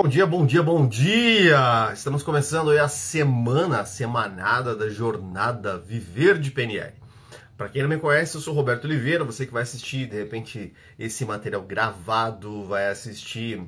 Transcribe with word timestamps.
Bom 0.00 0.06
dia, 0.06 0.24
bom 0.24 0.46
dia, 0.46 0.62
bom 0.62 0.86
dia! 0.86 1.90
Estamos 1.92 2.22
começando 2.22 2.70
a 2.70 2.86
semana, 2.86 3.80
a 3.80 3.84
semanada 3.84 4.76
da 4.76 4.88
jornada 4.88 5.76
Viver 5.76 6.38
de 6.38 6.52
PNL. 6.52 6.92
Para 7.56 7.68
quem 7.68 7.82
não 7.82 7.88
me 7.88 7.98
conhece, 7.98 8.36
eu 8.36 8.40
sou 8.40 8.54
Roberto 8.54 8.84
Oliveira, 8.84 9.24
você 9.24 9.44
que 9.44 9.52
vai 9.52 9.64
assistir 9.64 10.06
de 10.06 10.16
repente 10.16 10.72
esse 10.96 11.24
material 11.24 11.62
gravado, 11.62 12.62
vai 12.62 12.86
assistir 12.86 13.60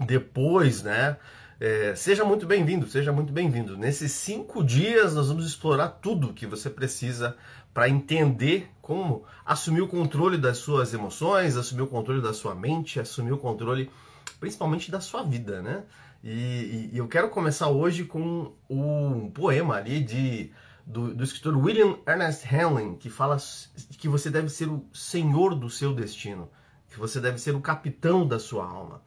depois, 0.00 0.82
né? 0.82 1.18
É, 1.60 1.94
seja 1.94 2.24
muito 2.24 2.46
bem-vindo, 2.46 2.88
seja 2.88 3.12
muito 3.12 3.30
bem-vindo. 3.30 3.76
Nesses 3.76 4.12
cinco 4.12 4.64
dias 4.64 5.14
nós 5.14 5.28
vamos 5.28 5.44
explorar 5.44 5.88
tudo 5.88 6.32
que 6.32 6.46
você 6.46 6.70
precisa 6.70 7.36
para 7.74 7.90
entender 7.90 8.70
como 8.80 9.26
assumir 9.44 9.82
o 9.82 9.86
controle 9.86 10.38
das 10.38 10.56
suas 10.56 10.94
emoções, 10.94 11.58
assumir 11.58 11.82
o 11.82 11.86
controle 11.86 12.22
da 12.22 12.32
sua 12.32 12.54
mente, 12.54 12.98
assumir 12.98 13.32
o 13.32 13.38
controle 13.38 13.90
principalmente 14.42 14.90
da 14.90 15.00
sua 15.00 15.22
vida, 15.22 15.62
né? 15.62 15.84
E, 16.20 16.90
e 16.92 16.98
eu 16.98 17.06
quero 17.06 17.28
começar 17.28 17.68
hoje 17.68 18.02
com 18.04 18.52
um 18.68 19.30
poema 19.30 19.76
ali 19.76 20.00
de, 20.02 20.50
do, 20.84 21.14
do 21.14 21.22
escritor 21.22 21.56
William 21.56 21.96
Ernest 22.04 22.44
Henley, 22.52 22.96
que 22.96 23.08
fala 23.08 23.36
que 23.96 24.08
você 24.08 24.30
deve 24.30 24.48
ser 24.48 24.68
o 24.68 24.84
senhor 24.92 25.54
do 25.54 25.70
seu 25.70 25.94
destino, 25.94 26.50
que 26.88 26.98
você 26.98 27.20
deve 27.20 27.38
ser 27.38 27.54
o 27.54 27.60
capitão 27.60 28.26
da 28.26 28.40
sua 28.40 28.66
alma. 28.66 29.00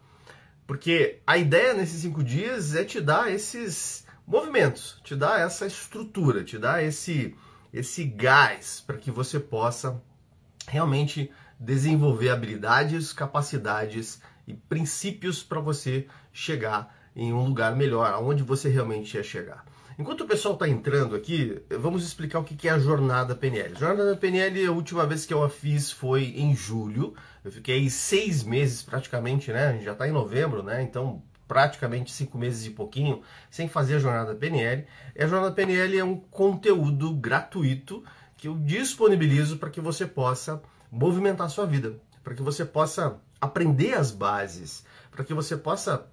Porque 0.66 1.20
a 1.28 1.38
ideia 1.38 1.74
nesses 1.74 2.00
cinco 2.00 2.24
dias 2.24 2.74
é 2.74 2.86
te 2.86 3.02
dar 3.02 3.30
esses 3.30 4.08
movimentos, 4.26 5.02
te 5.04 5.18
dar 5.18 5.42
essa 5.42 5.68
estrutura, 5.68 6.46
te 6.46 6.58
dar 6.58 6.82
esse, 6.82 7.36
esse 7.74 8.06
gás 8.06 8.82
para 8.88 8.96
que 8.96 9.12
você 9.12 9.38
possa 9.38 10.02
realmente 10.66 11.30
desenvolver 11.60 12.30
habilidades, 12.30 13.12
capacidades 13.12 14.22
e 14.48 14.54
princípios 14.54 15.44
para 15.44 15.60
você 15.60 16.08
chegar 16.32 16.96
em 17.16 17.32
um 17.32 17.46
lugar 17.46 17.76
melhor, 17.76 18.12
aonde 18.12 18.44
você 18.44 18.70
realmente 18.70 19.16
ia 19.16 19.24
chegar. 19.24 19.66
Enquanto 19.98 20.22
o 20.22 20.28
pessoal 20.28 20.56
está 20.56 20.68
entrando 20.68 21.16
aqui, 21.16 21.62
vamos 21.70 22.06
explicar 22.06 22.40
o 22.40 22.44
que 22.44 22.68
é 22.68 22.72
a 22.72 22.80
jornada 22.80 23.34
PNL. 23.34 23.76
Jornada 23.80 24.18
PNL, 24.18 24.66
a 24.66 24.72
última 24.72 25.06
vez 25.06 25.26
que 25.26 25.34
eu 25.34 25.42
a 25.42 25.50
fiz 25.50 25.90
foi 25.90 26.34
em 26.36 26.54
julho. 26.54 27.14
Eu 27.46 27.52
fiquei 27.52 27.90
seis 27.90 28.44
meses 28.44 28.84
praticamente, 28.84 29.54
né? 29.54 29.68
A 29.68 29.72
gente 29.72 29.86
já 29.86 29.94
está 29.94 30.06
em 30.06 30.12
novembro, 30.12 30.62
né? 30.62 30.82
Então, 30.82 31.24
praticamente 31.48 32.12
cinco 32.12 32.38
meses 32.38 32.66
e 32.66 32.72
pouquinho 32.72 33.22
sem 33.50 33.70
fazer 33.70 33.96
a 33.96 34.00
jornada 34.00 34.36
PNL. 34.36 34.86
E 35.16 35.24
a 35.24 35.28
jornada 35.28 35.54
PNL 35.54 35.98
é 35.98 36.04
um 36.04 36.18
conteúdo 36.18 37.14
gratuito 37.14 38.04
que 38.36 38.50
eu 38.50 38.56
disponibilizo 38.56 39.58
para 39.58 39.70
que 39.70 39.80
você 39.80 40.06
possa 40.06 40.62
movimentar 40.92 41.48
a 41.48 41.50
sua 41.50 41.66
vida, 41.66 41.98
para 42.22 42.36
que 42.36 42.42
você 42.42 42.66
possa 42.66 43.18
aprender 43.40 43.94
as 43.94 44.12
bases, 44.12 44.86
para 45.12 45.24
que 45.24 45.34
você 45.34 45.56
possa 45.56 46.08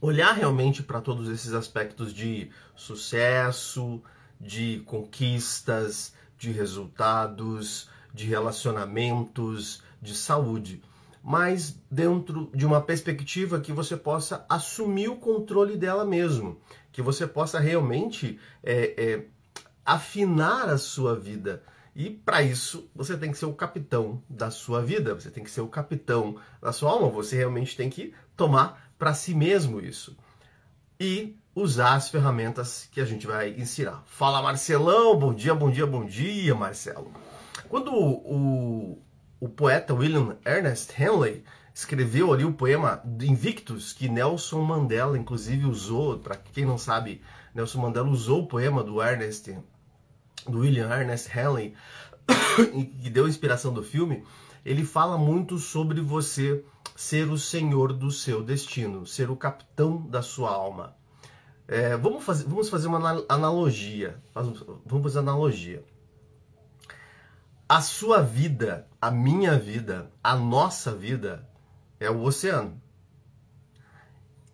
olhar 0.00 0.32
realmente 0.32 0.82
para 0.82 1.00
todos 1.00 1.28
esses 1.28 1.52
aspectos 1.52 2.12
de 2.12 2.50
sucesso, 2.74 4.02
de 4.40 4.82
conquistas, 4.86 6.14
de 6.38 6.52
resultados, 6.52 7.88
de 8.12 8.26
relacionamentos, 8.26 9.82
de 10.00 10.14
saúde, 10.14 10.82
mas 11.22 11.78
dentro 11.90 12.50
de 12.54 12.64
uma 12.64 12.80
perspectiva 12.80 13.60
que 13.60 13.72
você 13.72 13.96
possa 13.96 14.44
assumir 14.48 15.08
o 15.08 15.16
controle 15.16 15.76
dela 15.76 16.04
mesmo, 16.04 16.60
que 16.92 17.02
você 17.02 17.26
possa 17.26 17.58
realmente 17.58 18.38
é, 18.62 18.94
é, 18.96 19.26
afinar 19.84 20.68
a 20.68 20.78
sua 20.78 21.18
vida 21.18 21.62
e 21.98 22.10
para 22.10 22.42
isso, 22.42 22.90
você 22.94 23.16
tem 23.16 23.32
que 23.32 23.38
ser 23.38 23.46
o 23.46 23.54
capitão 23.54 24.22
da 24.28 24.50
sua 24.50 24.82
vida, 24.82 25.14
você 25.14 25.30
tem 25.30 25.42
que 25.42 25.50
ser 25.50 25.62
o 25.62 25.68
capitão 25.68 26.36
da 26.60 26.70
sua 26.70 26.90
alma, 26.90 27.08
você 27.08 27.36
realmente 27.36 27.74
tem 27.74 27.88
que 27.88 28.12
tomar 28.36 28.92
para 28.98 29.14
si 29.14 29.34
mesmo 29.34 29.80
isso. 29.80 30.14
E 31.00 31.38
usar 31.54 31.94
as 31.94 32.10
ferramentas 32.10 32.86
que 32.92 33.00
a 33.00 33.04
gente 33.06 33.26
vai 33.26 33.54
ensinar. 33.56 34.02
Fala 34.04 34.42
Marcelão, 34.42 35.18
bom 35.18 35.32
dia, 35.32 35.54
bom 35.54 35.70
dia, 35.70 35.86
bom 35.86 36.04
dia, 36.04 36.54
Marcelo. 36.54 37.10
Quando 37.66 37.94
o, 37.94 38.98
o 39.40 39.48
poeta 39.48 39.94
William 39.94 40.36
Ernest 40.44 40.92
Henley 41.02 41.44
escreveu 41.74 42.30
ali 42.30 42.44
o 42.44 42.52
poema 42.52 43.00
Invictus, 43.22 43.94
que 43.94 44.06
Nelson 44.06 44.60
Mandela 44.60 45.16
inclusive 45.16 45.64
usou, 45.64 46.18
para 46.18 46.36
quem 46.36 46.66
não 46.66 46.76
sabe, 46.76 47.22
Nelson 47.54 47.80
Mandela 47.80 48.08
usou 48.10 48.42
o 48.42 48.46
poema 48.46 48.84
do 48.84 49.02
Ernest 49.02 49.56
do 50.48 50.60
William 50.60 50.90
Ernest 50.90 51.28
Henley, 51.36 51.74
que 53.00 53.10
deu 53.10 53.28
inspiração 53.28 53.72
do 53.72 53.82
filme, 53.82 54.24
ele 54.64 54.84
fala 54.84 55.16
muito 55.16 55.58
sobre 55.58 56.00
você 56.00 56.64
ser 56.96 57.28
o 57.30 57.38
senhor 57.38 57.92
do 57.92 58.10
seu 58.10 58.42
destino, 58.42 59.06
ser 59.06 59.30
o 59.30 59.36
capitão 59.36 60.06
da 60.06 60.22
sua 60.22 60.50
alma. 60.50 60.96
É, 61.68 61.96
vamos, 61.96 62.24
fazer, 62.24 62.44
vamos 62.44 62.68
fazer 62.68 62.86
uma 62.86 63.24
analogia. 63.28 64.20
Vamos 64.84 65.02
fazer 65.02 65.18
analogia. 65.18 65.84
A 67.68 67.80
sua 67.80 68.22
vida, 68.22 68.86
a 69.00 69.10
minha 69.10 69.58
vida, 69.58 70.10
a 70.22 70.36
nossa 70.36 70.94
vida 70.94 71.48
é 71.98 72.08
o 72.08 72.22
oceano. 72.22 72.80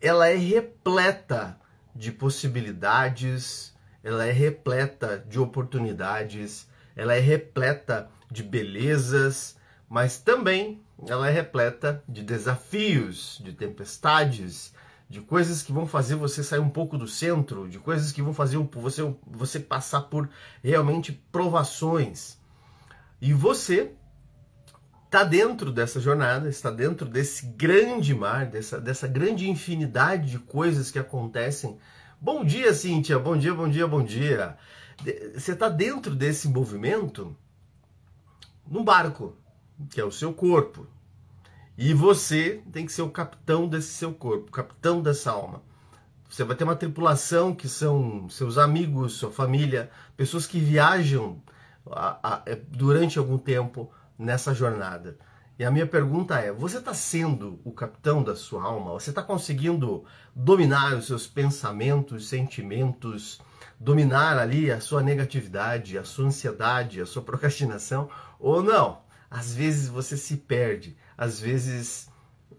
Ela 0.00 0.28
é 0.28 0.34
repleta 0.34 1.60
de 1.94 2.10
possibilidades, 2.10 3.71
ela 4.02 4.26
é 4.26 4.32
repleta 4.32 5.24
de 5.28 5.38
oportunidades, 5.38 6.68
ela 6.96 7.14
é 7.14 7.20
repleta 7.20 8.08
de 8.30 8.42
belezas, 8.42 9.56
mas 9.88 10.18
também 10.18 10.82
ela 11.06 11.28
é 11.28 11.32
repleta 11.32 12.02
de 12.08 12.22
desafios, 12.22 13.40
de 13.44 13.52
tempestades, 13.52 14.72
de 15.08 15.20
coisas 15.20 15.62
que 15.62 15.72
vão 15.72 15.86
fazer 15.86 16.14
você 16.14 16.42
sair 16.42 16.60
um 16.60 16.70
pouco 16.70 16.96
do 16.96 17.06
centro, 17.06 17.68
de 17.68 17.78
coisas 17.78 18.12
que 18.12 18.22
vão 18.22 18.32
fazer 18.32 18.56
você, 18.56 19.14
você 19.26 19.60
passar 19.60 20.02
por 20.02 20.28
realmente 20.62 21.12
provações. 21.30 22.38
E 23.20 23.32
você 23.32 23.92
está 25.04 25.22
dentro 25.22 25.70
dessa 25.70 26.00
jornada, 26.00 26.48
está 26.48 26.70
dentro 26.70 27.06
desse 27.06 27.44
grande 27.44 28.14
mar, 28.14 28.46
dessa, 28.46 28.80
dessa 28.80 29.06
grande 29.06 29.50
infinidade 29.50 30.30
de 30.30 30.38
coisas 30.38 30.90
que 30.90 30.98
acontecem 30.98 31.78
Bom 32.24 32.44
dia, 32.44 32.72
Cíntia. 32.72 33.18
Bom 33.18 33.36
dia, 33.36 33.52
bom 33.52 33.68
dia, 33.68 33.84
bom 33.84 34.00
dia. 34.00 34.56
Você 35.34 35.54
está 35.54 35.68
dentro 35.68 36.14
desse 36.14 36.46
movimento 36.46 37.36
num 38.64 38.84
barco, 38.84 39.36
que 39.90 40.00
é 40.00 40.04
o 40.04 40.12
seu 40.12 40.32
corpo. 40.32 40.86
E 41.76 41.92
você 41.92 42.62
tem 42.70 42.86
que 42.86 42.92
ser 42.92 43.02
o 43.02 43.10
capitão 43.10 43.66
desse 43.66 43.88
seu 43.88 44.14
corpo, 44.14 44.52
capitão 44.52 45.02
dessa 45.02 45.32
alma. 45.32 45.62
Você 46.30 46.44
vai 46.44 46.54
ter 46.54 46.62
uma 46.62 46.76
tripulação 46.76 47.52
que 47.52 47.68
são 47.68 48.28
seus 48.28 48.56
amigos, 48.56 49.14
sua 49.14 49.32
família, 49.32 49.90
pessoas 50.16 50.46
que 50.46 50.60
viajam 50.60 51.42
a, 51.90 52.34
a, 52.34 52.42
é, 52.46 52.54
durante 52.54 53.18
algum 53.18 53.36
tempo 53.36 53.90
nessa 54.16 54.54
jornada. 54.54 55.18
E 55.58 55.64
a 55.64 55.70
minha 55.70 55.86
pergunta 55.86 56.38
é: 56.38 56.50
você 56.50 56.78
está 56.78 56.94
sendo 56.94 57.60
o 57.64 57.72
capitão 57.72 58.22
da 58.22 58.34
sua 58.34 58.64
alma? 58.64 58.92
Você 58.92 59.10
está 59.10 59.22
conseguindo 59.22 60.04
dominar 60.34 60.94
os 60.94 61.06
seus 61.06 61.26
pensamentos, 61.26 62.28
sentimentos, 62.28 63.40
dominar 63.78 64.38
ali 64.38 64.70
a 64.70 64.80
sua 64.80 65.02
negatividade, 65.02 65.98
a 65.98 66.04
sua 66.04 66.26
ansiedade, 66.26 67.00
a 67.00 67.06
sua 67.06 67.22
procrastinação? 67.22 68.08
Ou 68.38 68.62
não? 68.62 69.02
Às 69.30 69.54
vezes 69.54 69.88
você 69.88 70.16
se 70.16 70.36
perde, 70.36 70.96
às 71.16 71.40
vezes 71.40 72.10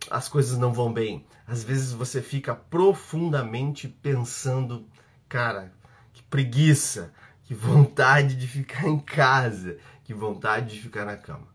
as 0.10 0.28
coisas 0.28 0.58
não 0.58 0.74
vão 0.74 0.92
bem, 0.92 1.26
às 1.48 1.64
vezes 1.64 1.94
você 1.94 2.22
fica 2.22 2.56
profundamente 2.56 3.88
pensando, 3.88 4.88
cara, 5.30 5.72
que 6.12 6.24
preguiça, 6.24 7.14
que 7.44 7.54
vontade 7.56 8.36
de 8.36 8.48
ficar 8.48 8.88
em 8.88 9.00
casa, 9.00 9.78
que 10.04 10.14
vontade 10.14 10.76
de 10.76 10.82
ficar 10.82 11.06
na 11.06 11.16
cama. 11.16 11.53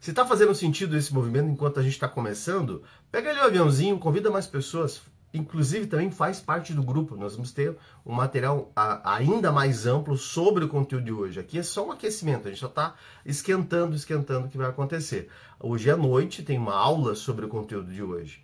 Se 0.00 0.10
está 0.10 0.24
fazendo 0.24 0.54
sentido 0.54 0.96
esse 0.96 1.12
movimento 1.12 1.50
enquanto 1.50 1.80
a 1.80 1.82
gente 1.82 1.92
está 1.92 2.08
começando, 2.08 2.82
pega 3.10 3.30
ali 3.30 3.40
o 3.40 3.44
aviãozinho, 3.44 3.98
convida 3.98 4.30
mais 4.30 4.46
pessoas. 4.46 5.02
Inclusive 5.34 5.86
também 5.86 6.10
faz 6.10 6.40
parte 6.40 6.72
do 6.72 6.82
grupo. 6.82 7.16
Nós 7.16 7.34
vamos 7.34 7.52
ter 7.52 7.76
um 8.06 8.12
material 8.12 8.72
ainda 9.04 9.50
mais 9.50 9.86
amplo 9.86 10.16
sobre 10.16 10.64
o 10.64 10.68
conteúdo 10.68 11.04
de 11.04 11.12
hoje. 11.12 11.40
Aqui 11.40 11.58
é 11.58 11.62
só 11.62 11.86
um 11.86 11.92
aquecimento, 11.92 12.46
a 12.46 12.50
gente 12.50 12.60
só 12.60 12.68
está 12.68 12.94
esquentando, 13.26 13.94
esquentando 13.94 14.46
o 14.46 14.48
que 14.48 14.56
vai 14.56 14.68
acontecer. 14.68 15.28
Hoje 15.60 15.90
à 15.90 15.96
noite 15.96 16.42
tem 16.42 16.56
uma 16.56 16.74
aula 16.74 17.14
sobre 17.14 17.44
o 17.44 17.48
conteúdo 17.48 17.92
de 17.92 18.02
hoje. 18.02 18.40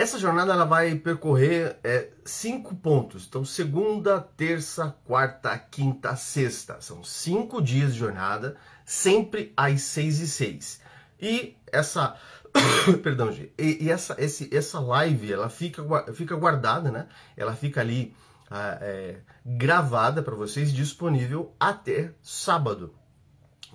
Essa 0.00 0.18
jornada 0.18 0.54
ela 0.54 0.64
vai 0.64 0.94
percorrer 0.94 1.78
é, 1.84 2.08
cinco 2.24 2.74
pontos. 2.74 3.26
Então, 3.28 3.44
segunda, 3.44 4.18
terça, 4.18 4.96
quarta, 5.04 5.58
quinta, 5.58 6.16
sexta. 6.16 6.80
São 6.80 7.04
cinco 7.04 7.60
dias 7.60 7.92
de 7.92 7.98
jornada, 7.98 8.56
sempre 8.90 9.52
às 9.56 9.82
seis 9.82 10.18
e 10.18 10.26
seis. 10.26 10.80
E 11.20 11.56
essa, 11.70 12.16
perdão, 13.04 13.30
gente, 13.30 13.52
e, 13.56 13.84
e, 13.84 13.88
essa, 13.90 14.16
esse, 14.18 14.52
essa 14.52 14.80
live 14.80 15.32
ela 15.32 15.48
fica, 15.48 16.12
fica 16.12 16.34
guardada, 16.34 16.90
né? 16.90 17.06
Ela 17.36 17.54
fica 17.54 17.80
ali 17.80 18.16
é, 18.50 19.20
gravada 19.46 20.24
para 20.24 20.34
vocês, 20.34 20.72
disponível 20.72 21.54
até 21.60 22.12
sábado. 22.20 22.92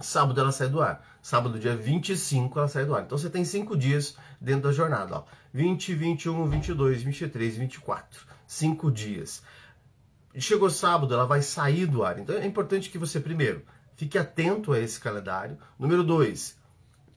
Sábado 0.01 0.41
ela 0.41 0.51
sai 0.51 0.67
do 0.67 0.81
ar. 0.81 1.01
Sábado, 1.21 1.57
dia 1.57 1.77
25, 1.77 2.59
ela 2.59 2.67
sai 2.67 2.83
do 2.83 2.93
ar. 2.93 3.03
Então 3.03 3.17
você 3.17 3.29
tem 3.29 3.45
cinco 3.45 3.77
dias 3.77 4.17
dentro 4.41 4.63
da 4.63 4.73
jornada. 4.73 5.15
Ó. 5.19 5.23
20, 5.53 5.95
21, 5.95 6.49
22, 6.49 7.03
23, 7.03 7.55
24. 7.55 8.25
Cinco 8.45 8.91
dias. 8.91 9.41
Chegou 10.37 10.69
sábado, 10.69 11.13
ela 11.13 11.25
vai 11.25 11.41
sair 11.41 11.85
do 11.85 12.03
ar. 12.03 12.19
Então 12.19 12.35
é 12.35 12.45
importante 12.45 12.89
que 12.89 12.97
você, 12.97 13.21
primeiro, 13.21 13.63
fique 13.95 14.17
atento 14.17 14.73
a 14.73 14.79
esse 14.79 14.99
calendário. 14.99 15.57
Número 15.79 16.03
dois, 16.03 16.57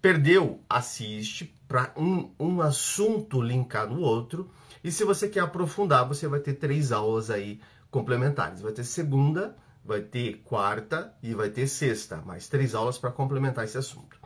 perdeu, 0.00 0.62
assiste 0.68 1.54
para 1.66 1.92
um, 1.96 2.30
um 2.38 2.60
assunto 2.62 3.40
linkar 3.42 3.88
no 3.88 4.00
outro. 4.00 4.50
E 4.82 4.90
se 4.90 5.04
você 5.04 5.28
quer 5.28 5.40
aprofundar, 5.40 6.06
você 6.06 6.26
vai 6.26 6.40
ter 6.40 6.54
três 6.54 6.92
aulas 6.92 7.30
aí 7.30 7.60
complementares. 7.90 8.60
Vai 8.60 8.72
ter 8.72 8.84
segunda, 8.84 9.56
vai 9.84 10.00
ter 10.00 10.42
quarta 10.44 11.14
e 11.22 11.34
vai 11.34 11.50
ter 11.50 11.66
sexta, 11.66 12.22
mais 12.24 12.48
três 12.48 12.74
aulas 12.74 12.98
para 12.98 13.10
complementar 13.10 13.64
esse 13.64 13.76
assunto. 13.76 14.18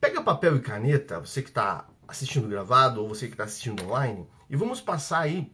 Pega 0.00 0.22
papel 0.22 0.56
e 0.56 0.60
caneta, 0.60 1.20
você 1.20 1.42
que 1.42 1.48
está 1.50 1.86
assistindo 2.08 2.48
gravado 2.48 3.00
ou 3.00 3.08
você 3.08 3.26
que 3.26 3.34
está 3.34 3.44
assistindo 3.44 3.84
online, 3.84 4.26
e 4.50 4.56
vamos 4.56 4.80
passar 4.80 5.20
aí 5.20 5.52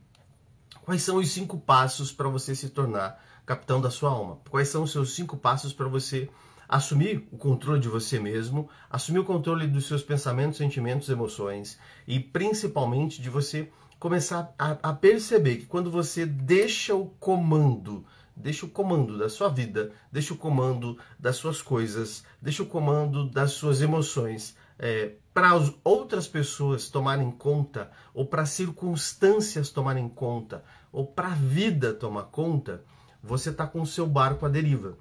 quais 0.82 1.02
são 1.02 1.16
os 1.16 1.30
cinco 1.30 1.58
passos 1.58 2.10
para 2.10 2.28
você 2.28 2.54
se 2.54 2.70
tornar 2.70 3.22
capitão 3.48 3.80
da 3.80 3.90
sua 3.90 4.10
alma. 4.10 4.38
Quais 4.50 4.68
são 4.68 4.82
os 4.82 4.92
seus 4.92 5.14
cinco 5.14 5.34
passos 5.34 5.72
para 5.72 5.88
você 5.88 6.28
assumir 6.68 7.26
o 7.32 7.38
controle 7.38 7.80
de 7.80 7.88
você 7.88 8.20
mesmo, 8.20 8.68
assumir 8.90 9.20
o 9.20 9.24
controle 9.24 9.66
dos 9.66 9.86
seus 9.86 10.02
pensamentos, 10.02 10.58
sentimentos, 10.58 11.08
emoções 11.08 11.78
e 12.06 12.20
principalmente 12.20 13.22
de 13.22 13.30
você 13.30 13.70
começar 13.98 14.54
a, 14.58 14.72
a 14.82 14.92
perceber 14.92 15.56
que 15.56 15.66
quando 15.66 15.90
você 15.90 16.26
deixa 16.26 16.94
o 16.94 17.06
comando 17.18 18.04
deixa 18.36 18.66
o 18.66 18.68
comando 18.68 19.18
da 19.18 19.28
sua 19.28 19.48
vida, 19.48 19.90
deixa 20.12 20.32
o 20.32 20.36
comando 20.36 20.96
das 21.18 21.34
suas 21.34 21.60
coisas, 21.60 22.22
deixa 22.40 22.62
o 22.62 22.66
comando 22.66 23.28
das 23.28 23.50
suas 23.52 23.80
emoções 23.82 24.54
é, 24.78 25.14
para 25.34 25.50
outras 25.82 26.28
pessoas 26.28 26.88
tomarem 26.88 27.32
conta, 27.32 27.90
ou 28.14 28.26
para 28.26 28.46
circunstâncias 28.46 29.70
tomarem 29.70 30.08
conta, 30.08 30.62
ou 30.92 31.04
para 31.04 31.28
a 31.28 31.34
vida 31.34 31.92
tomar 31.92 32.24
conta, 32.24 32.84
você 33.22 33.50
está 33.50 33.66
com 33.66 33.80
o 33.80 33.86
seu 33.86 34.06
barco 34.06 34.46
à 34.46 34.48
deriva. 34.48 34.96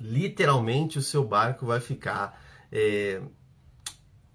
Literalmente, 0.00 0.98
o 0.98 1.02
seu 1.02 1.24
barco 1.24 1.66
vai 1.66 1.80
ficar 1.80 2.40
é, 2.70 3.22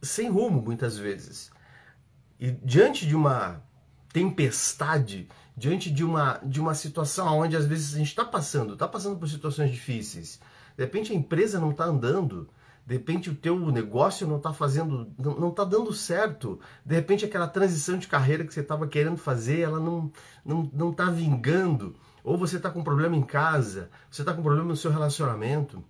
sem 0.02 0.30
rumo 0.30 0.62
muitas 0.62 0.98
vezes. 0.98 1.52
E 2.40 2.52
diante 2.52 3.06
de 3.06 3.16
uma 3.16 3.62
tempestade, 4.12 5.28
diante 5.56 5.92
de 5.92 6.04
uma, 6.04 6.40
de 6.44 6.60
uma 6.60 6.74
situação 6.74 7.40
onde 7.40 7.56
às 7.56 7.66
vezes 7.66 7.94
a 7.94 7.98
gente 7.98 8.08
está 8.08 8.26
passando, 8.26 8.74
está 8.74 8.88
passando 8.88 9.18
por 9.18 9.28
situações 9.28 9.72
difíceis, 9.72 10.40
de 10.76 10.84
repente 10.84 11.12
a 11.12 11.16
empresa 11.16 11.60
não 11.60 11.72
está 11.72 11.84
andando, 11.84 12.50
de 12.86 12.94
repente 12.94 13.30
o 13.30 13.36
teu 13.36 13.60
negócio 13.72 14.26
não 14.26 14.38
está 14.38 14.54
fazendo, 14.54 15.14
não 15.18 15.50
está 15.50 15.64
dando 15.64 15.94
certo, 15.94 16.60
de 16.84 16.96
repente 16.96 17.26
aquela 17.26 17.48
transição 17.48 17.98
de 17.98 18.08
carreira 18.08 18.46
que 18.46 18.54
você 18.54 18.62
estava 18.62 18.88
querendo 18.88 19.18
fazer, 19.18 19.60
ela 19.60 19.80
não 19.80 20.12
não 20.44 20.70
não 20.74 20.92
está 20.92 21.06
vingando, 21.06 21.96
ou 22.24 22.38
você 22.38 22.58
está 22.58 22.70
com 22.70 22.84
problema 22.84 23.16
em 23.16 23.22
casa, 23.22 23.90
você 24.10 24.22
está 24.22 24.34
com 24.34 24.42
problema 24.42 24.68
no 24.68 24.76
seu 24.76 24.92
relacionamento, 24.92 25.84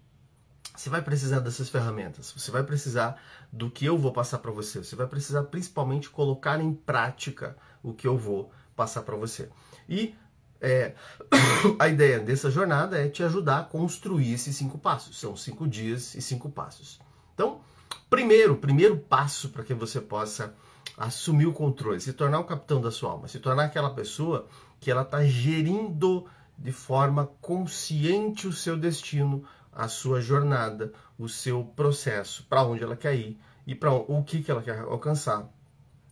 você 0.75 0.89
vai 0.89 1.01
precisar 1.01 1.39
dessas 1.39 1.69
ferramentas, 1.69 2.33
você 2.35 2.51
vai 2.51 2.63
precisar 2.63 3.21
do 3.51 3.69
que 3.69 3.85
eu 3.85 3.97
vou 3.97 4.13
passar 4.13 4.39
para 4.39 4.51
você, 4.51 4.83
você 4.83 4.95
vai 4.95 5.07
precisar 5.07 5.43
principalmente 5.43 6.09
colocar 6.09 6.59
em 6.59 6.73
prática 6.73 7.57
o 7.83 7.93
que 7.93 8.07
eu 8.07 8.17
vou 8.17 8.51
passar 8.75 9.01
para 9.01 9.15
você. 9.15 9.49
E 9.87 10.15
é, 10.61 10.93
a 11.79 11.87
ideia 11.87 12.19
dessa 12.19 12.49
jornada 12.51 12.97
é 12.97 13.07
te 13.07 13.23
ajudar 13.23 13.59
a 13.59 13.63
construir 13.63 14.33
esses 14.33 14.55
cinco 14.55 14.77
passos. 14.77 15.19
São 15.19 15.35
cinco 15.35 15.67
dias 15.67 16.15
e 16.15 16.21
cinco 16.21 16.49
passos. 16.49 16.99
Então, 17.33 17.61
primeiro, 18.09 18.55
primeiro 18.55 18.97
passo 18.97 19.49
para 19.49 19.63
que 19.63 19.73
você 19.73 19.99
possa 19.99 20.53
assumir 20.97 21.45
o 21.45 21.53
controle, 21.53 22.01
se 22.01 22.13
tornar 22.13 22.39
o 22.39 22.43
capitão 22.43 22.81
da 22.81 22.91
sua 22.91 23.11
alma, 23.11 23.27
se 23.27 23.39
tornar 23.39 23.65
aquela 23.65 23.89
pessoa 23.89 24.47
que 24.79 24.89
ela 24.89 25.01
está 25.01 25.23
gerindo 25.23 26.25
de 26.57 26.71
forma 26.71 27.27
consciente 27.41 28.47
o 28.47 28.53
seu 28.53 28.77
destino, 28.77 29.43
a 29.71 29.87
sua 29.87 30.21
jornada, 30.21 30.91
o 31.17 31.27
seu 31.29 31.63
processo, 31.63 32.45
para 32.49 32.63
onde 32.63 32.83
ela 32.83 32.97
quer 32.97 33.15
ir 33.15 33.39
e 33.65 33.75
para 33.75 33.93
o 33.93 34.23
que, 34.23 34.41
que 34.41 34.51
ela 34.51 34.61
quer 34.61 34.79
alcançar, 34.79 35.47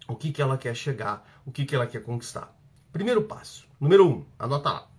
o 0.07 0.15
que, 0.15 0.31
que 0.31 0.41
ela 0.41 0.57
quer 0.57 0.75
chegar, 0.75 1.27
o 1.45 1.51
que, 1.51 1.65
que 1.65 1.75
ela 1.75 1.87
quer 1.87 2.03
conquistar. 2.03 2.55
Primeiro 2.91 3.23
passo, 3.23 3.67
número 3.79 4.07
um, 4.07 4.25
anota 4.39 4.69
lá. 4.69 4.91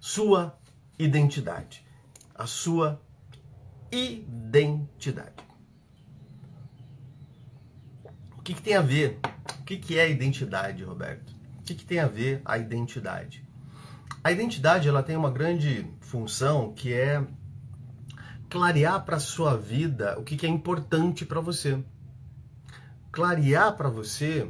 Sua 0.00 0.58
identidade. 0.98 1.86
A 2.34 2.46
sua 2.46 3.00
identidade. 3.90 5.44
O 8.38 8.42
que, 8.42 8.54
que 8.54 8.62
tem 8.62 8.76
a 8.76 8.82
ver? 8.82 9.18
O 9.60 9.64
que, 9.64 9.76
que 9.76 9.98
é 9.98 10.10
identidade, 10.10 10.84
Roberto? 10.84 11.35
Que, 11.66 11.74
que 11.74 11.84
tem 11.84 11.98
a 11.98 12.06
ver 12.06 12.40
a 12.44 12.56
identidade? 12.56 13.44
A 14.22 14.30
identidade 14.30 14.88
ela 14.88 15.02
tem 15.02 15.16
uma 15.16 15.30
grande 15.30 15.86
função 16.00 16.72
que 16.72 16.92
é 16.92 17.26
clarear 18.48 19.04
para 19.04 19.16
a 19.16 19.20
sua 19.20 19.56
vida 19.56 20.16
o 20.18 20.22
que, 20.22 20.36
que 20.36 20.46
é 20.46 20.48
importante 20.48 21.26
para 21.26 21.40
você. 21.40 21.82
Clarear 23.10 23.76
para 23.76 23.88
você 23.88 24.48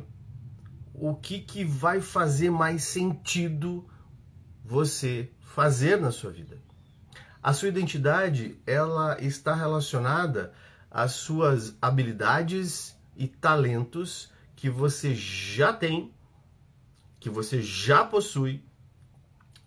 o 0.93 1.15
que, 1.15 1.41
que 1.41 1.65
vai 1.65 2.01
fazer 2.01 2.51
mais 2.51 2.85
sentido 2.85 3.89
você 4.63 5.31
fazer 5.41 5.99
na 5.99 6.11
sua 6.11 6.31
vida. 6.31 6.59
A 7.43 7.53
sua 7.53 7.69
identidade, 7.69 8.61
ela 8.67 9.19
está 9.21 9.55
relacionada 9.55 10.53
às 10.91 11.13
suas 11.13 11.75
habilidades 11.81 12.95
e 13.17 13.27
talentos 13.27 14.31
que 14.55 14.69
você 14.69 15.15
já 15.15 15.73
tem, 15.73 16.13
que 17.26 17.31
você 17.31 17.61
já 17.61 18.05
possui, 18.05 18.64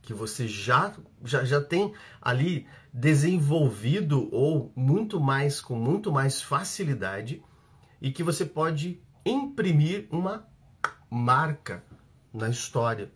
que 0.01 0.13
você 0.13 0.47
já, 0.47 0.95
já, 1.25 1.43
já 1.43 1.59
tem 1.59 1.93
ali 2.21 2.65
desenvolvido 2.93 4.33
ou 4.33 4.71
muito 4.73 5.19
mais 5.19 5.59
com 5.59 5.75
muito 5.75 6.09
mais 6.09 6.41
facilidade 6.41 7.43
e 8.01 8.13
que 8.13 8.23
você 8.23 8.45
pode 8.45 9.03
imprimir 9.25 10.07
uma 10.09 10.47
marca 11.09 11.83
na 12.33 12.47
história. 12.47 13.11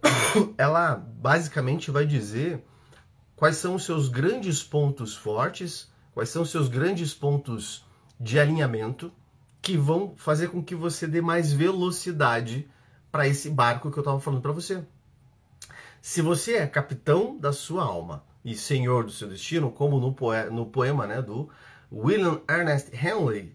Ela 0.56 0.96
basicamente 0.96 1.90
vai 1.90 2.06
dizer 2.06 2.64
quais 3.36 3.58
são 3.58 3.74
os 3.74 3.84
seus 3.84 4.08
grandes 4.08 4.62
pontos 4.62 5.14
fortes, 5.14 5.92
quais 6.14 6.30
são 6.30 6.40
os 6.40 6.50
seus 6.50 6.66
grandes 6.66 7.12
pontos 7.12 7.84
de 8.18 8.40
alinhamento 8.40 9.12
que 9.60 9.76
vão 9.76 10.14
fazer 10.16 10.48
com 10.48 10.64
que 10.64 10.74
você 10.74 11.06
dê 11.06 11.20
mais 11.20 11.52
velocidade 11.52 12.70
para 13.16 13.26
esse 13.26 13.48
barco 13.48 13.90
que 13.90 13.96
eu 13.96 14.02
estava 14.02 14.20
falando 14.20 14.42
para 14.42 14.52
você. 14.52 14.84
Se 16.02 16.20
você 16.20 16.56
é 16.56 16.66
capitão 16.66 17.38
da 17.38 17.50
sua 17.50 17.82
alma 17.82 18.22
e 18.44 18.54
senhor 18.54 19.04
do 19.04 19.10
seu 19.10 19.26
destino, 19.26 19.72
como 19.72 19.98
no, 19.98 20.12
poema, 20.12 20.50
no 20.50 20.66
poema 20.66 21.06
né, 21.06 21.22
do 21.22 21.48
William 21.90 22.42
Ernest 22.46 22.94
Henley, 22.94 23.54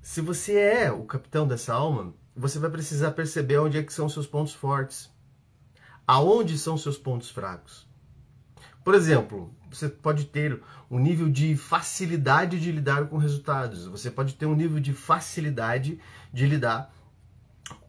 se 0.00 0.22
você 0.22 0.58
é 0.58 0.90
o 0.90 1.04
capitão 1.04 1.46
dessa 1.46 1.74
alma, 1.74 2.14
você 2.34 2.58
vai 2.58 2.70
precisar 2.70 3.10
perceber 3.10 3.58
onde 3.58 3.76
é 3.76 3.82
que 3.82 3.92
são 3.92 4.08
seus 4.08 4.26
pontos 4.26 4.54
fortes. 4.54 5.10
Aonde 6.06 6.56
são 6.56 6.78
seus 6.78 6.96
pontos 6.96 7.28
fracos. 7.28 7.86
Por 8.82 8.94
exemplo, 8.94 9.54
você 9.70 9.86
pode 9.86 10.24
ter 10.24 10.62
um 10.90 10.98
nível 10.98 11.28
de 11.28 11.58
facilidade 11.58 12.58
de 12.58 12.72
lidar 12.72 13.06
com 13.08 13.18
resultados. 13.18 13.84
Você 13.84 14.10
pode 14.10 14.34
ter 14.34 14.46
um 14.46 14.56
nível 14.56 14.80
de 14.80 14.94
facilidade 14.94 16.00
de 16.32 16.46
lidar 16.46 16.90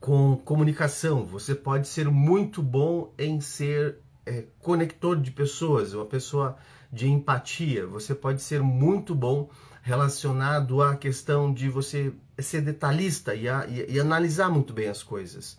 com 0.04 0.36
comunicação. 0.36 1.24
Você 1.24 1.56
pode 1.56 1.88
ser 1.88 2.10
muito 2.10 2.62
bom 2.62 3.14
em 3.18 3.40
ser 3.40 4.00
é, 4.26 4.44
conector 4.60 5.16
de 5.16 5.32
pessoas, 5.32 5.94
uma 5.94 6.06
pessoa 6.06 6.58
de 6.92 7.08
empatia. 7.08 7.88
Você 7.88 8.14
pode 8.14 8.42
ser 8.42 8.62
muito 8.62 9.16
bom 9.16 9.50
relacionado 9.82 10.84
à 10.84 10.98
questão 10.98 11.54
de 11.54 11.70
você 11.70 12.14
ser 12.38 12.60
detalhista 12.60 13.34
e, 13.34 13.48
a, 13.48 13.66
e, 13.66 13.94
e 13.94 13.98
analisar 13.98 14.50
muito 14.50 14.74
bem 14.74 14.90
as 14.90 15.02
coisas. 15.02 15.58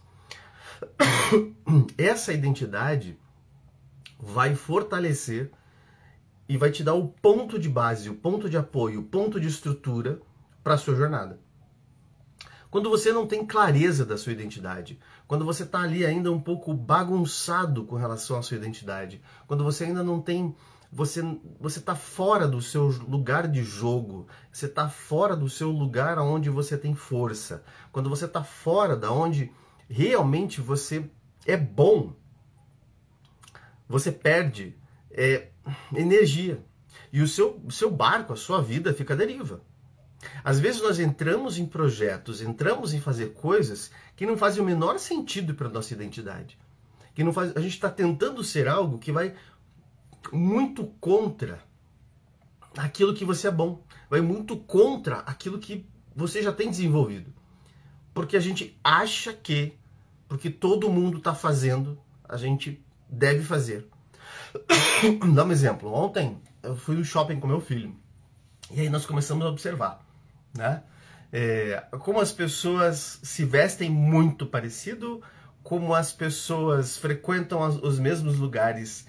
Essa 1.97 2.35
identidade 2.35 3.19
vai 4.21 4.55
fortalecer 4.55 5.51
e 6.47 6.59
vai 6.59 6.71
te 6.71 6.85
dar 6.85 6.93
o 6.93 7.09
ponto 7.09 7.59
de 7.59 7.71
base, 7.71 8.11
o 8.11 8.15
ponto 8.15 8.51
de 8.51 8.59
apoio, 8.59 9.01
o 9.01 9.05
ponto 9.05 9.41
de 9.41 9.49
estrutura 9.49 10.21
para 10.63 10.75
a 10.75 10.79
sua 10.79 10.95
jornada. 10.95 11.41
Quando 12.75 12.91
você 12.91 13.13
não 13.13 13.25
tem 13.25 13.47
clareza 13.47 14.05
da 14.05 14.19
sua 14.19 14.33
identidade, 14.33 14.99
quando 15.29 15.45
você 15.45 15.63
está 15.63 15.83
ali 15.83 16.05
ainda 16.05 16.33
um 16.33 16.41
pouco 16.41 16.75
bagunçado 16.75 17.85
com 17.85 17.95
relação 17.95 18.37
à 18.37 18.43
sua 18.43 18.57
identidade, 18.57 19.23
quando 19.47 19.63
você 19.63 19.85
ainda 19.85 20.03
não 20.03 20.21
tem 20.21 20.53
você 20.91 21.23
você 21.61 21.79
está 21.79 21.95
fora 21.95 22.49
do 22.49 22.61
seu 22.61 22.87
lugar 22.87 23.47
de 23.47 23.63
jogo, 23.63 24.27
você 24.51 24.67
está 24.67 24.89
fora 24.89 25.37
do 25.37 25.49
seu 25.49 25.71
lugar 25.71 26.19
onde 26.19 26.51
você 26.51 26.77
tem 26.77 26.97
força, 26.97 27.63
quando 27.93 28.11
você 28.11 28.25
está 28.25 28.43
fora 28.43 28.97
da 28.97 29.13
onde 29.13 29.53
realmente 29.89 30.61
você 30.61 31.09
é 31.47 31.57
bom, 31.57 32.13
você 33.89 34.11
perde 34.11 34.77
é, 35.13 35.51
energia. 35.95 36.61
E 37.13 37.23
o 37.23 37.29
seu, 37.29 37.57
o 37.65 37.71
seu 37.71 37.89
barco, 37.89 38.33
a 38.33 38.37
sua 38.37 38.61
vida 38.61 38.93
fica 38.93 39.15
à 39.15 39.17
deriva. 39.17 39.61
Às 40.43 40.61
vezes 40.61 40.83
nós 40.83 40.99
entramos 40.99 41.59
em 41.59 41.67
projetos, 41.67 42.41
entramos 42.41 42.93
em 42.93 43.01
fazer 43.01 43.33
coisas 43.33 43.91
que 44.17 44.27
não 44.27 44.37
fazem 44.37 44.63
o 44.63 44.67
menor 44.67 44.99
sentido 44.99 45.55
para 45.55 45.69
nossa 45.69 45.95
identidade. 45.95 46.59
Que 47.15 47.25
não 47.25 47.33
faz, 47.33 47.57
a 47.57 47.61
gente 47.61 47.75
está 47.75 47.91
tentando 47.91 48.43
ser 48.43 48.69
algo 48.69 48.99
que 48.99 49.13
vai 49.13 49.35
muito 50.33 50.87
contra 51.01 51.63
aquilo 52.77 53.15
que 53.15 53.25
você 53.25 53.49
é 53.49 53.51
bom, 53.51 53.83
vai 54.11 54.21
muito 54.21 54.57
contra 54.57 55.19
aquilo 55.21 55.59
que 55.59 55.87
você 56.15 56.43
já 56.43 56.53
tem 56.53 56.71
desenvolvido. 56.71 57.33
Porque 58.13 58.37
a 58.37 58.41
gente 58.41 58.79
acha 58.83 59.33
que, 59.33 59.77
porque 60.29 60.51
todo 60.51 60.91
mundo 60.91 61.19
está 61.19 61.35
fazendo, 61.35 61.99
a 62.29 62.37
gente 62.37 62.85
deve 63.09 63.43
fazer. 63.43 63.89
Dá 65.35 65.45
um 65.45 65.53
exemplo. 65.53 65.93
Ontem 65.93 66.41
eu 66.63 66.77
fui 66.77 66.97
no 66.97 67.05
shopping 67.05 67.41
com 67.41 67.47
meu 67.47 67.61
filho. 67.61 67.95
E 68.71 68.81
aí 68.81 68.89
nós 68.89 69.05
começamos 69.05 69.45
a 69.45 69.49
observar, 69.49 70.04
né? 70.57 70.83
É, 71.33 71.83
como 71.99 72.21
as 72.21 72.31
pessoas 72.31 73.19
se 73.23 73.45
vestem 73.45 73.91
muito 73.91 74.47
parecido, 74.47 75.21
como 75.63 75.95
as 75.95 76.13
pessoas 76.13 76.97
frequentam 76.97 77.61
os 77.83 77.99
mesmos 77.99 78.39
lugares 78.39 79.07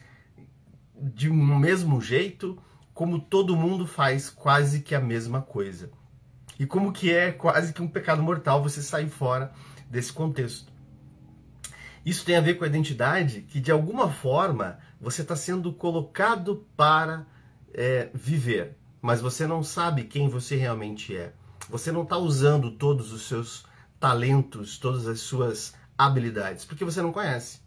de 0.95 1.29
um 1.29 1.57
mesmo 1.57 2.01
jeito, 2.01 2.57
como 2.93 3.19
todo 3.19 3.55
mundo 3.55 3.85
faz 3.85 4.29
quase 4.29 4.79
que 4.79 4.95
a 4.95 5.01
mesma 5.01 5.41
coisa. 5.41 5.91
E 6.57 6.65
como 6.65 6.93
que 6.93 7.11
é 7.11 7.31
quase 7.31 7.73
que 7.73 7.81
um 7.81 7.87
pecado 7.87 8.23
mortal 8.23 8.63
você 8.63 8.81
sair 8.81 9.09
fora 9.09 9.51
desse 9.89 10.13
contexto. 10.13 10.73
Isso 12.05 12.23
tem 12.23 12.37
a 12.37 12.41
ver 12.41 12.53
com 12.55 12.63
a 12.63 12.67
identidade, 12.67 13.41
que 13.41 13.59
de 13.59 13.71
alguma 13.71 14.09
forma 14.09 14.79
você 14.99 15.23
está 15.23 15.35
sendo 15.35 15.73
colocado 15.73 16.65
para 16.77 17.25
é, 17.73 18.09
viver, 18.13 18.77
mas 19.05 19.21
você 19.21 19.45
não 19.45 19.61
sabe 19.61 20.05
quem 20.05 20.27
você 20.27 20.55
realmente 20.55 21.15
é. 21.15 21.31
Você 21.69 21.91
não 21.91 22.01
está 22.01 22.17
usando 22.17 22.71
todos 22.71 23.13
os 23.13 23.27
seus 23.27 23.63
talentos, 23.99 24.79
todas 24.79 25.07
as 25.07 25.19
suas 25.19 25.75
habilidades, 25.95 26.65
porque 26.65 26.83
você 26.83 27.03
não 27.03 27.11
conhece. 27.11 27.59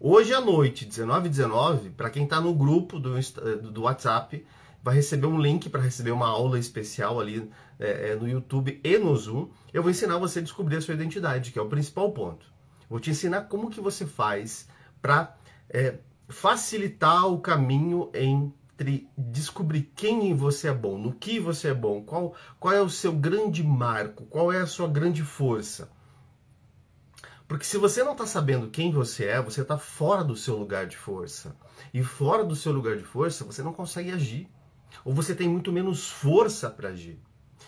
Hoje 0.00 0.32
à 0.32 0.40
noite, 0.40 0.86
19 0.86 1.28
19, 1.28 1.90
para 1.90 2.08
quem 2.08 2.24
está 2.24 2.40
no 2.40 2.54
grupo 2.54 2.98
do, 2.98 3.10
do 3.70 3.82
WhatsApp, 3.82 4.42
vai 4.82 4.94
receber 4.94 5.26
um 5.26 5.38
link 5.38 5.68
para 5.68 5.82
receber 5.82 6.12
uma 6.12 6.28
aula 6.28 6.58
especial 6.58 7.20
ali 7.20 7.50
é, 7.78 8.14
no 8.14 8.26
YouTube 8.26 8.80
e 8.82 8.96
no 8.96 9.14
Zoom. 9.14 9.50
Eu 9.70 9.82
vou 9.82 9.90
ensinar 9.90 10.16
você 10.16 10.38
a 10.38 10.42
descobrir 10.42 10.78
a 10.78 10.80
sua 10.80 10.94
identidade, 10.94 11.52
que 11.52 11.58
é 11.58 11.62
o 11.62 11.68
principal 11.68 12.10
ponto. 12.12 12.46
Vou 12.88 12.98
te 12.98 13.10
ensinar 13.10 13.42
como 13.42 13.68
que 13.68 13.82
você 13.82 14.06
faz 14.06 14.66
para 15.02 15.36
é, 15.68 15.98
facilitar 16.26 17.26
o 17.26 17.38
caminho 17.38 18.10
entre 18.78 19.10
descobrir 19.18 19.90
quem 19.96 20.32
você 20.36 20.68
é 20.68 20.72
bom, 20.72 20.96
no 20.96 21.12
que 21.12 21.40
você 21.40 21.68
é 21.68 21.74
bom, 21.74 22.00
qual, 22.04 22.34
qual 22.60 22.72
é 22.72 22.80
o 22.80 22.88
seu 22.88 23.12
grande 23.12 23.64
marco, 23.64 24.24
qual 24.26 24.52
é 24.52 24.60
a 24.60 24.66
sua 24.66 24.86
grande 24.86 25.24
força. 25.24 25.90
Porque 27.48 27.64
se 27.64 27.76
você 27.76 28.04
não 28.04 28.12
está 28.12 28.24
sabendo 28.24 28.70
quem 28.70 28.92
você 28.92 29.24
é, 29.24 29.42
você 29.42 29.62
está 29.62 29.76
fora 29.76 30.22
do 30.22 30.36
seu 30.36 30.56
lugar 30.56 30.86
de 30.86 30.96
força. 30.96 31.56
E 31.92 32.04
fora 32.04 32.44
do 32.44 32.54
seu 32.54 32.70
lugar 32.70 32.96
de 32.96 33.02
força, 33.02 33.44
você 33.44 33.62
não 33.62 33.72
consegue 33.72 34.12
agir. 34.12 34.48
Ou 35.04 35.12
você 35.12 35.34
tem 35.34 35.48
muito 35.48 35.72
menos 35.72 36.08
força 36.08 36.70
para 36.70 36.90
agir. 36.90 37.18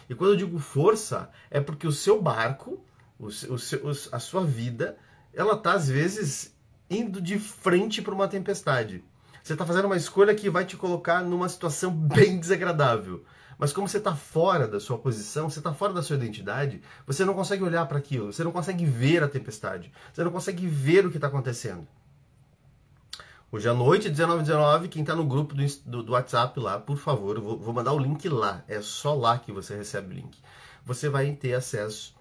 E 0.08 0.14
quando 0.14 0.32
eu 0.32 0.36
digo 0.36 0.58
força, 0.58 1.30
é 1.50 1.60
porque 1.60 1.86
o 1.86 1.92
seu 1.92 2.22
barco, 2.22 2.84
o, 3.18 3.26
o, 3.26 3.90
a 4.12 4.18
sua 4.20 4.44
vida, 4.44 4.96
ela 5.32 5.54
está 5.54 5.72
às 5.72 5.88
vezes 5.88 6.54
indo 6.88 7.20
de 7.20 7.38
frente 7.38 8.00
para 8.00 8.14
uma 8.14 8.28
tempestade. 8.28 9.02
Você 9.42 9.54
está 9.54 9.64
fazendo 9.64 9.86
uma 9.86 9.96
escolha 9.96 10.34
que 10.34 10.50
vai 10.50 10.64
te 10.64 10.76
colocar 10.76 11.22
numa 11.22 11.48
situação 11.48 11.90
bem 11.90 12.38
desagradável. 12.38 13.24
Mas 13.58 13.72
como 13.72 13.86
você 13.86 13.98
está 13.98 14.16
fora 14.16 14.66
da 14.66 14.80
sua 14.80 14.96
posição, 14.96 15.50
você 15.50 15.58
está 15.60 15.74
fora 15.74 15.92
da 15.92 16.02
sua 16.02 16.16
identidade, 16.16 16.80
você 17.06 17.26
não 17.26 17.34
consegue 17.34 17.62
olhar 17.62 17.86
para 17.86 17.98
aquilo, 17.98 18.32
você 18.32 18.42
não 18.42 18.52
consegue 18.52 18.86
ver 18.86 19.22
a 19.22 19.28
tempestade, 19.28 19.92
você 20.12 20.24
não 20.24 20.30
consegue 20.30 20.66
ver 20.66 21.04
o 21.04 21.10
que 21.10 21.18
está 21.18 21.26
acontecendo. 21.26 21.86
Hoje 23.52 23.68
à 23.68 23.74
noite, 23.74 24.08
19 24.08 24.44
19 24.44 24.88
quem 24.88 25.02
está 25.02 25.14
no 25.14 25.26
grupo 25.26 25.54
do, 25.54 25.66
do, 25.84 26.02
do, 26.04 26.12
WhatsApp 26.12 26.58
lá, 26.58 26.78
por 26.78 26.96
favor, 26.96 27.38
vou, 27.40 27.58
vou 27.58 27.74
mandar 27.74 27.92
o 27.92 27.98
link 27.98 28.28
lá. 28.28 28.64
É 28.66 28.80
só 28.80 29.14
lá 29.14 29.38
que 29.38 29.52
você 29.52 29.76
recebe 29.76 30.14
o 30.14 30.16
link. 30.16 30.38
Você 30.86 31.08
vai 31.08 31.32
ter 31.32 31.52
acesso 31.52 32.14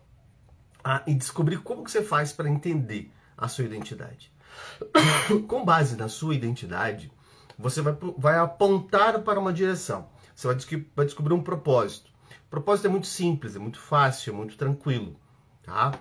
a, 0.84 1.04
e 1.08 1.14
descobrir 1.14 1.60
como 1.60 1.84
que 1.84 1.92
você 1.92 2.04
faz 2.04 2.34
para 2.34 2.50
entender 2.50 3.14
a 3.38 3.48
sua 3.48 3.64
identidade. 3.64 4.32
Com 5.48 5.66
base 5.66 5.96
na 5.96 6.08
sua 6.08 6.36
identidade, 6.36 7.12
você 7.58 7.82
vai, 7.82 7.96
vai 8.18 8.38
apontar 8.38 9.20
para 9.22 9.40
uma 9.40 9.54
direção. 9.54 10.10
Você 10.36 10.48
vai, 10.48 10.86
vai 10.96 11.06
descobrir 11.06 11.34
um 11.34 11.44
propósito. 11.44 12.10
O 12.48 12.50
propósito 12.50 12.86
é 12.86 12.90
muito 12.90 13.08
simples, 13.08 13.56
é 13.56 13.60
muito 13.60 13.80
fácil, 13.80 14.34
é 14.34 14.36
muito 14.36 14.58
tranquilo. 14.58 15.20
Tá? 15.64 15.92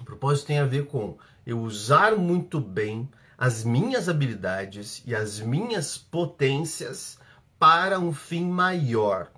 O 0.00 0.04
propósito 0.04 0.46
tem 0.46 0.58
a 0.58 0.66
ver 0.66 0.86
com 0.86 1.18
eu 1.46 1.60
usar 1.60 2.16
muito 2.16 2.60
bem 2.60 3.08
as 3.36 3.64
minhas 3.64 4.08
habilidades 4.08 5.02
e 5.06 5.14
as 5.14 5.40
minhas 5.40 5.96
potências 5.96 7.18
para 7.58 7.98
um 7.98 8.12
fim 8.12 8.46
maior. 8.46 9.30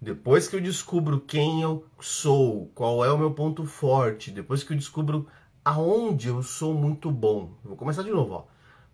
Depois 0.00 0.46
que 0.46 0.56
eu 0.56 0.60
descubro 0.60 1.20
quem 1.20 1.62
eu 1.62 1.86
sou, 2.00 2.70
qual 2.74 3.04
é 3.04 3.10
o 3.10 3.18
meu 3.18 3.32
ponto 3.32 3.64
forte, 3.64 4.30
depois 4.30 4.62
que 4.62 4.72
eu 4.72 4.76
descubro 4.76 5.26
aonde 5.66 6.28
eu 6.28 6.44
sou 6.44 6.72
muito 6.72 7.10
bom. 7.10 7.58
Vou 7.64 7.76
começar 7.76 8.04
de 8.04 8.10
novo, 8.12 8.34
ó. 8.34 8.44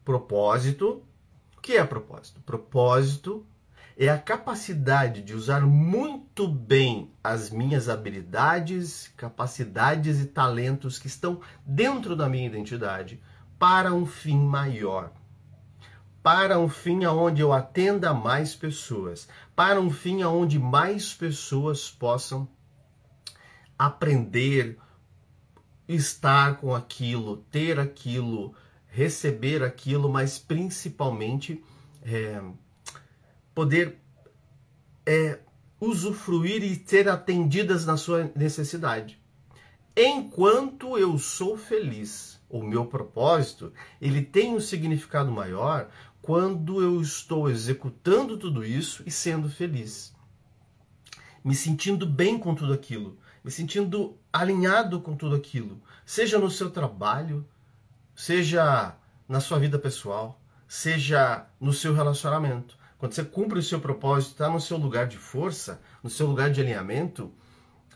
Propósito, 0.02 1.02
que 1.60 1.76
é 1.76 1.84
propósito? 1.84 2.40
Propósito 2.40 3.44
é 3.94 4.08
a 4.08 4.16
capacidade 4.16 5.20
de 5.20 5.34
usar 5.34 5.60
muito 5.66 6.48
bem 6.48 7.12
as 7.22 7.50
minhas 7.50 7.90
habilidades, 7.90 9.12
capacidades 9.18 10.18
e 10.18 10.24
talentos 10.24 10.98
que 10.98 11.08
estão 11.08 11.42
dentro 11.62 12.16
da 12.16 12.26
minha 12.26 12.46
identidade 12.46 13.22
para 13.58 13.92
um 13.92 14.06
fim 14.06 14.38
maior. 14.38 15.12
Para 16.22 16.58
um 16.58 16.70
fim 16.70 17.04
aonde 17.04 17.42
eu 17.42 17.52
atenda 17.52 18.14
mais 18.14 18.54
pessoas, 18.54 19.28
para 19.54 19.78
um 19.78 19.90
fim 19.90 20.22
aonde 20.22 20.58
mais 20.58 21.12
pessoas 21.12 21.90
possam 21.90 22.48
aprender, 23.78 24.78
estar 25.88 26.58
com 26.58 26.74
aquilo, 26.74 27.38
ter 27.50 27.78
aquilo, 27.78 28.54
receber 28.88 29.62
aquilo, 29.62 30.08
mas 30.08 30.38
principalmente 30.38 31.62
é, 32.02 32.40
poder 33.54 33.98
é, 35.06 35.38
usufruir 35.80 36.62
e 36.62 36.82
ser 36.86 37.08
atendidas 37.08 37.84
na 37.84 37.96
sua 37.96 38.30
necessidade. 38.36 39.20
Enquanto 39.96 40.96
eu 40.96 41.18
sou 41.18 41.56
feliz, 41.56 42.40
o 42.48 42.62
meu 42.62 42.86
propósito, 42.86 43.72
ele 44.00 44.22
tem 44.22 44.54
um 44.54 44.60
significado 44.60 45.32
maior 45.32 45.88
quando 46.20 46.80
eu 46.80 47.00
estou 47.00 47.50
executando 47.50 48.38
tudo 48.38 48.64
isso 48.64 49.02
e 49.06 49.10
sendo 49.10 49.50
feliz. 49.50 50.14
Me 51.44 51.54
sentindo 51.54 52.06
bem 52.06 52.38
com 52.38 52.54
tudo 52.54 52.72
aquilo, 52.72 53.18
me 53.42 53.50
sentindo 53.50 54.16
alinhado 54.32 55.00
com 55.00 55.16
tudo 55.16 55.34
aquilo, 55.34 55.82
seja 56.06 56.38
no 56.38 56.50
seu 56.50 56.70
trabalho, 56.70 57.44
seja 58.14 58.94
na 59.28 59.40
sua 59.40 59.58
vida 59.58 59.78
pessoal, 59.78 60.40
seja 60.68 61.46
no 61.60 61.72
seu 61.72 61.94
relacionamento. 61.94 62.76
Quando 62.98 63.14
você 63.14 63.24
cumpre 63.24 63.58
o 63.58 63.62
seu 63.62 63.80
propósito, 63.80 64.32
está 64.32 64.48
no 64.48 64.60
seu 64.60 64.76
lugar 64.76 65.08
de 65.08 65.18
força, 65.18 65.80
no 66.02 66.10
seu 66.10 66.26
lugar 66.26 66.50
de 66.50 66.60
alinhamento, 66.60 67.32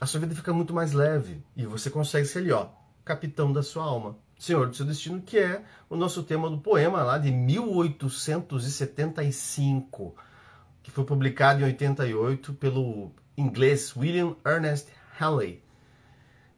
a 0.00 0.06
sua 0.06 0.20
vida 0.20 0.34
fica 0.34 0.52
muito 0.52 0.74
mais 0.74 0.92
leve 0.92 1.42
e 1.56 1.64
você 1.64 1.88
consegue 1.88 2.26
ser 2.26 2.40
ali, 2.40 2.50
ó, 2.52 2.66
capitão 3.04 3.52
da 3.52 3.62
sua 3.62 3.84
alma, 3.84 4.18
senhor 4.38 4.68
do 4.68 4.74
seu 4.74 4.84
destino, 4.84 5.22
que 5.22 5.38
é 5.38 5.62
o 5.88 5.94
nosso 5.96 6.24
tema 6.24 6.50
do 6.50 6.58
poema 6.58 7.02
lá 7.02 7.16
de 7.18 7.30
1875, 7.30 10.14
que 10.82 10.90
foi 10.90 11.04
publicado 11.04 11.62
em 11.62 11.64
88 11.64 12.52
pelo 12.54 13.12
inglês 13.36 13.94
William 13.96 14.34
Ernest 14.44 14.88
Halley. 15.18 15.62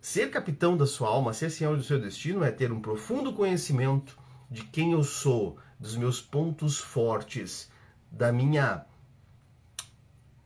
Ser 0.01 0.31
capitão 0.31 0.77
da 0.77 0.87
sua 0.87 1.09
alma, 1.09 1.33
ser 1.33 1.51
senhor 1.51 1.77
do 1.77 1.83
seu 1.83 2.01
destino, 2.01 2.43
é 2.43 2.51
ter 2.51 2.73
um 2.73 2.81
profundo 2.81 3.33
conhecimento 3.33 4.19
de 4.51 4.65
quem 4.65 4.93
eu 4.93 5.05
sou, 5.05 5.59
dos 5.79 5.97
meus 5.97 6.21
pontos 6.21 6.79
fortes, 6.79 7.71
da 8.11 8.33
minha 8.33 8.85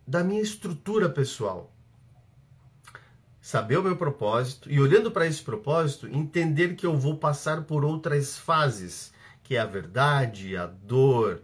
da 0.07 0.23
minha 0.23 0.42
estrutura 0.42 1.09
pessoal. 1.09 1.73
Saber 3.40 3.78
o 3.78 3.83
meu 3.83 3.97
propósito 3.97 4.71
e 4.71 4.81
olhando 4.81 5.11
para 5.11 5.26
esse 5.26 5.42
propósito, 5.42 6.07
entender 6.07 6.75
que 6.75 6.85
eu 6.85 6.99
vou 6.99 7.16
passar 7.16 7.62
por 7.62 7.85
outras 7.85 8.37
fases, 8.37 9.12
que 9.42 9.57
é 9.57 9.61
a 9.61 9.64
verdade, 9.64 10.57
a 10.57 10.66
dor, 10.66 11.42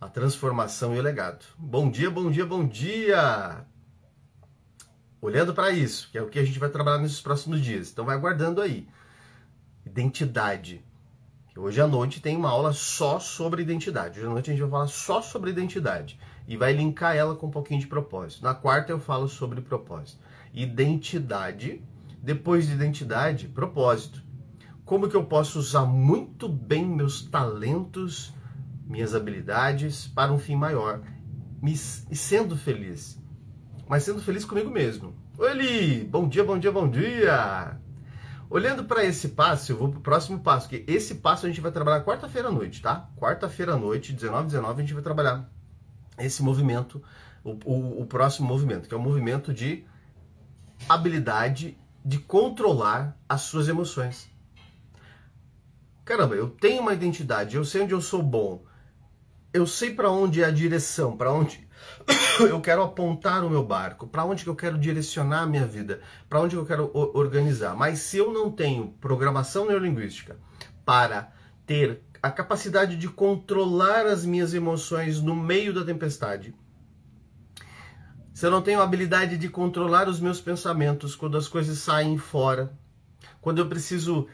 a 0.00 0.08
transformação 0.08 0.94
e 0.94 0.98
o 0.98 1.02
legado. 1.02 1.44
Bom 1.56 1.90
dia, 1.90 2.10
bom 2.10 2.30
dia, 2.30 2.44
bom 2.44 2.66
dia 2.66 3.64
olhando 5.20 5.54
para 5.54 5.70
isso, 5.70 6.08
que 6.10 6.18
é 6.18 6.22
o 6.22 6.28
que 6.28 6.38
a 6.38 6.44
gente 6.44 6.58
vai 6.58 6.68
trabalhar 6.68 6.98
nesses 6.98 7.20
próximos 7.20 7.60
dias. 7.60 7.90
Então 7.90 8.04
vai 8.04 8.16
aguardando 8.16 8.60
aí. 8.60 8.88
Identidade. 9.84 10.84
Hoje 11.56 11.80
à 11.80 11.86
noite 11.86 12.20
tem 12.20 12.36
uma 12.36 12.48
aula 12.48 12.72
só 12.72 13.18
sobre 13.18 13.60
identidade. 13.60 14.18
Hoje 14.18 14.28
à 14.28 14.30
noite 14.30 14.50
a 14.50 14.52
gente 14.52 14.62
vai 14.62 14.70
falar 14.70 14.86
só 14.86 15.20
sobre 15.20 15.50
identidade 15.50 16.18
e 16.48 16.56
vai 16.56 16.72
linkar 16.72 17.14
ela 17.14 17.36
com 17.36 17.48
um 17.48 17.50
pouquinho 17.50 17.80
de 17.80 17.86
propósito. 17.86 18.42
Na 18.42 18.54
quarta 18.54 18.92
eu 18.92 18.98
falo 18.98 19.28
sobre 19.28 19.60
propósito. 19.60 20.20
Identidade, 20.54 21.82
depois 22.22 22.66
de 22.66 22.72
identidade, 22.72 23.48
propósito. 23.48 24.22
Como 24.84 25.08
que 25.08 25.16
eu 25.16 25.24
posso 25.24 25.58
usar 25.58 25.84
muito 25.84 26.48
bem 26.48 26.84
meus 26.84 27.22
talentos, 27.22 28.32
minhas 28.86 29.14
habilidades 29.14 30.06
para 30.06 30.32
um 30.32 30.38
fim 30.38 30.56
maior 30.56 31.00
me, 31.60 31.76
sendo 31.76 32.56
feliz. 32.56 33.19
Mas 33.90 34.04
sendo 34.04 34.22
feliz 34.22 34.44
comigo 34.44 34.70
mesmo. 34.70 35.12
Oi, 35.36 35.50
Eli! 35.50 36.04
Bom 36.04 36.28
dia, 36.28 36.44
bom 36.44 36.56
dia, 36.56 36.70
bom 36.70 36.88
dia! 36.88 37.76
Olhando 38.48 38.84
para 38.84 39.04
esse 39.04 39.30
passo, 39.30 39.72
eu 39.72 39.76
vou 39.76 39.88
para 39.88 39.98
o 39.98 40.00
próximo 40.00 40.38
passo, 40.38 40.68
que 40.68 40.84
esse 40.86 41.16
passo 41.16 41.44
a 41.44 41.48
gente 41.48 41.60
vai 41.60 41.72
trabalhar 41.72 42.04
quarta-feira 42.04 42.46
à 42.46 42.52
noite, 42.52 42.80
tá? 42.80 43.10
Quarta-feira 43.16 43.72
à 43.74 43.76
noite, 43.76 44.12
19 44.12 44.46
19, 44.46 44.74
a 44.74 44.84
gente 44.84 44.94
vai 44.94 45.02
trabalhar 45.02 45.50
esse 46.20 46.40
movimento, 46.40 47.02
o, 47.42 47.58
o, 47.64 48.02
o 48.02 48.06
próximo 48.06 48.46
movimento, 48.46 48.88
que 48.88 48.94
é 48.94 48.96
o 48.96 49.00
movimento 49.00 49.52
de 49.52 49.84
habilidade 50.88 51.76
de 52.04 52.18
controlar 52.20 53.18
as 53.28 53.40
suas 53.40 53.66
emoções. 53.66 54.30
Caramba, 56.04 56.36
eu 56.36 56.48
tenho 56.48 56.80
uma 56.80 56.92
identidade, 56.92 57.56
eu 57.56 57.64
sei 57.64 57.82
onde 57.82 57.92
eu 57.92 58.00
sou 58.00 58.22
bom, 58.22 58.62
eu 59.52 59.66
sei 59.66 59.92
para 59.92 60.10
onde 60.10 60.42
é 60.42 60.46
a 60.46 60.50
direção, 60.50 61.16
para 61.16 61.32
onde 61.32 61.68
eu 62.40 62.60
quero 62.60 62.82
apontar 62.82 63.44
o 63.44 63.50
meu 63.50 63.64
barco, 63.64 64.06
para 64.06 64.24
onde 64.24 64.44
que 64.44 64.50
eu 64.50 64.56
quero 64.56 64.78
direcionar 64.78 65.42
a 65.42 65.46
minha 65.46 65.66
vida, 65.66 66.00
para 66.28 66.40
onde 66.40 66.56
eu 66.56 66.64
quero 66.64 66.90
organizar. 66.94 67.74
Mas 67.74 68.00
se 68.00 68.18
eu 68.18 68.32
não 68.32 68.50
tenho 68.50 68.88
programação 69.00 69.66
neurolinguística 69.66 70.38
para 70.84 71.32
ter 71.66 72.02
a 72.22 72.30
capacidade 72.30 72.96
de 72.96 73.08
controlar 73.08 74.06
as 74.06 74.24
minhas 74.24 74.52
emoções 74.54 75.20
no 75.20 75.34
meio 75.34 75.72
da 75.72 75.84
tempestade, 75.84 76.54
se 78.32 78.46
eu 78.46 78.50
não 78.50 78.62
tenho 78.62 78.80
a 78.80 78.84
habilidade 78.84 79.36
de 79.36 79.48
controlar 79.48 80.08
os 80.08 80.20
meus 80.20 80.40
pensamentos 80.40 81.14
quando 81.14 81.36
as 81.36 81.48
coisas 81.48 81.78
saem 81.78 82.16
fora, 82.16 82.72
quando 83.40 83.58
eu 83.58 83.68
preciso 83.68 84.28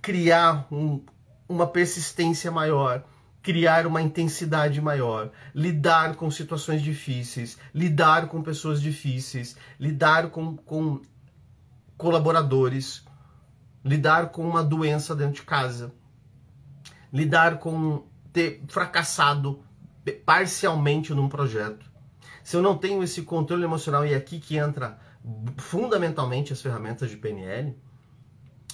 criar 0.00 0.66
um, 0.72 1.04
uma 1.48 1.66
persistência 1.66 2.50
maior, 2.50 3.04
criar 3.46 3.86
uma 3.86 4.02
intensidade 4.02 4.80
maior, 4.80 5.30
lidar 5.54 6.16
com 6.16 6.28
situações 6.32 6.82
difíceis, 6.82 7.56
lidar 7.72 8.26
com 8.26 8.42
pessoas 8.42 8.82
difíceis, 8.82 9.56
lidar 9.78 10.30
com, 10.30 10.56
com 10.56 11.00
colaboradores, 11.96 13.04
lidar 13.84 14.30
com 14.30 14.42
uma 14.42 14.64
doença 14.64 15.14
dentro 15.14 15.34
de 15.34 15.42
casa, 15.42 15.94
lidar 17.12 17.60
com 17.60 18.08
ter 18.32 18.64
fracassado 18.66 19.62
parcialmente 20.24 21.14
num 21.14 21.28
projeto. 21.28 21.88
Se 22.42 22.56
eu 22.56 22.62
não 22.62 22.76
tenho 22.76 23.00
esse 23.00 23.22
controle 23.22 23.62
emocional, 23.62 24.04
e 24.04 24.12
é 24.12 24.16
aqui 24.16 24.40
que 24.40 24.56
entra 24.56 24.98
fundamentalmente 25.56 26.52
as 26.52 26.60
ferramentas 26.60 27.10
de 27.10 27.16
PNL, 27.16 27.78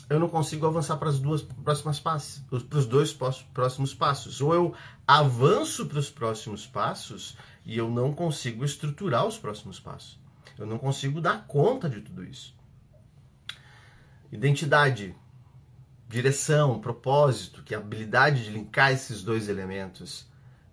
eu 0.09 0.19
não 0.19 0.29
consigo 0.29 0.67
avançar 0.67 0.97
para 0.97 1.09
as 1.09 1.19
duas 1.19 1.43
próximas 1.43 1.99
passos, 1.99 2.43
para 2.69 2.79
os 2.79 2.87
dois 2.87 3.17
próximos 3.53 3.95
passos. 3.95 4.41
Ou 4.41 4.55
eu 4.55 4.75
avanço 5.07 5.87
para 5.87 5.99
os 5.99 6.11
próximos 6.11 6.67
passos 6.67 7.37
e 7.65 7.79
eu 7.79 7.91
não 7.91 8.13
consigo 8.13 8.65
estruturar 8.65 9.27
os 9.27 9.39
próximos 9.39 9.81
passos. 9.81 10.19
Eu 10.59 10.67
não 10.67 10.79
consigo 10.79 11.21
dar 11.21 11.47
conta 11.47 11.89
de 11.89 12.01
tudo 12.01 12.25
isso. 12.25 12.55
Identidade, 14.31 15.15
direção, 16.09 16.79
propósito, 16.79 17.63
que 17.63 17.75
é 17.75 17.77
a 17.77 17.81
habilidade 17.81 18.45
de 18.45 18.51
linkar 18.51 18.93
esses 18.93 19.23
dois 19.23 19.49
elementos. 19.49 20.27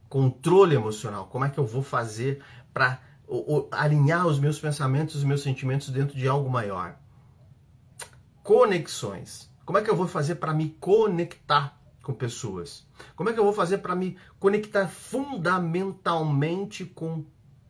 Controle 0.09 0.75
emocional, 0.75 1.27
como 1.27 1.45
é 1.45 1.49
que 1.49 1.59
eu 1.59 1.65
vou 1.65 1.83
fazer 1.83 2.43
para 2.73 2.99
alinhar 3.71 4.25
os 4.27 4.39
meus 4.39 4.59
pensamentos, 4.59 5.15
os 5.15 5.23
meus 5.23 5.41
sentimentos 5.41 5.89
dentro 5.89 6.17
de 6.17 6.27
algo 6.27 6.49
maior 6.49 6.98
conexões. 8.49 9.47
Como 9.63 9.77
é 9.77 9.83
que 9.83 9.91
eu 9.91 9.95
vou 9.95 10.07
fazer 10.07 10.33
para 10.37 10.55
me 10.55 10.69
conectar 10.79 11.79
com 12.01 12.15
pessoas? 12.15 12.83
Como 13.15 13.29
é 13.29 13.33
que 13.33 13.39
eu 13.39 13.43
vou 13.43 13.53
fazer 13.53 13.77
para 13.77 13.95
me 13.95 14.17
conectar 14.39 14.87
fundamentalmente 14.87 16.83
com 16.83 17.23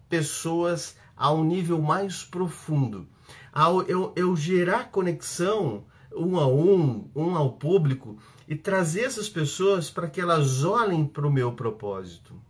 pessoas 0.08 0.96
a 1.18 1.34
um 1.34 1.44
nível 1.44 1.82
mais 1.82 2.24
profundo? 2.24 3.10
Ao 3.52 3.82
eu, 3.82 4.13
eu 4.15 4.34
gerar 4.38 4.89
conexão 4.89 5.84
um 6.15 6.39
a 6.39 6.48
um, 6.48 7.12
um 7.13 7.36
ao 7.36 7.58
público 7.58 8.18
e 8.48 8.56
trazer 8.56 9.02
essas 9.02 9.28
pessoas 9.28 9.92
para 9.92 10.10
que 10.10 10.22
elas 10.22 10.63
olhem 10.63 11.06
para 11.06 11.28
o 11.28 11.32
meu 11.32 11.52
propósito, 11.52 12.42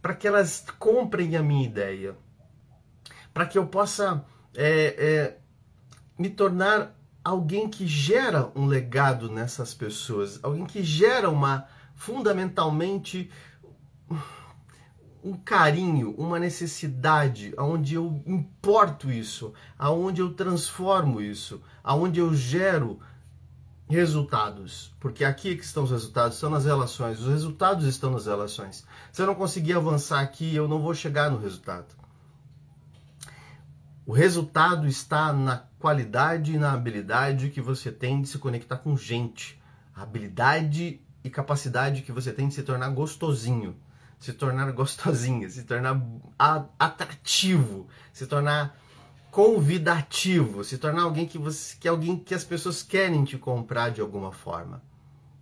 para 0.00 0.14
que 0.14 0.28
elas 0.28 0.64
comprem 0.78 1.36
a 1.36 1.42
minha 1.42 1.66
ideia, 1.66 2.16
para 3.32 3.46
que 3.46 3.58
eu 3.58 3.66
possa 3.66 4.24
é, 4.54 4.94
é, 4.96 5.38
me 6.16 6.30
tornar 6.30 6.94
alguém 7.24 7.68
que 7.68 7.86
gera 7.86 8.52
um 8.54 8.66
legado 8.66 9.30
nessas 9.30 9.72
pessoas, 9.72 10.38
alguém 10.42 10.66
que 10.66 10.82
gera 10.82 11.30
uma 11.30 11.66
fundamentalmente 11.94 13.30
um 15.24 15.32
carinho, 15.32 16.14
uma 16.18 16.38
necessidade, 16.38 17.54
aonde 17.56 17.94
eu 17.94 18.22
importo 18.26 19.10
isso, 19.10 19.54
aonde 19.78 20.20
eu 20.20 20.34
transformo 20.34 21.18
isso, 21.18 21.62
aonde 21.82 22.20
eu 22.20 22.34
gero 22.34 23.00
resultados, 23.88 24.94
porque 25.00 25.24
aqui 25.24 25.52
é 25.52 25.56
que 25.56 25.64
estão 25.64 25.84
os 25.84 25.90
resultados, 25.90 26.34
estão 26.34 26.50
nas 26.50 26.66
relações, 26.66 27.20
os 27.20 27.28
resultados 27.28 27.86
estão 27.86 28.10
nas 28.10 28.26
relações. 28.26 28.84
Se 29.12 29.22
eu 29.22 29.26
não 29.26 29.34
conseguir 29.34 29.72
avançar 29.72 30.20
aqui, 30.20 30.54
eu 30.54 30.68
não 30.68 30.80
vou 30.80 30.94
chegar 30.94 31.30
no 31.30 31.38
resultado. 31.38 31.86
O 34.06 34.12
resultado 34.12 34.86
está 34.86 35.32
na 35.32 35.64
qualidade 35.84 36.54
e 36.54 36.58
na 36.58 36.72
habilidade 36.72 37.50
que 37.50 37.60
você 37.60 37.92
tem 37.92 38.22
de 38.22 38.28
se 38.30 38.38
conectar 38.38 38.78
com 38.78 38.96
gente. 38.96 39.60
A 39.94 40.00
habilidade 40.00 40.98
e 41.22 41.28
capacidade 41.28 42.00
que 42.00 42.10
você 42.10 42.32
tem 42.32 42.48
de 42.48 42.54
se 42.54 42.62
tornar 42.62 42.88
gostosinho, 42.88 43.76
se 44.18 44.32
tornar 44.32 44.72
gostosinha, 44.72 45.46
se 45.50 45.62
tornar 45.64 46.02
atrativo, 46.78 47.86
se 48.14 48.26
tornar 48.26 48.74
convidativo, 49.30 50.64
se 50.64 50.78
tornar 50.78 51.02
alguém 51.02 51.26
que 51.26 51.36
você 51.36 51.76
que 51.78 51.86
alguém 51.86 52.16
que 52.18 52.34
as 52.34 52.44
pessoas 52.44 52.82
querem 52.82 53.22
te 53.22 53.36
comprar 53.36 53.90
de 53.90 54.00
alguma 54.00 54.32
forma. 54.32 54.82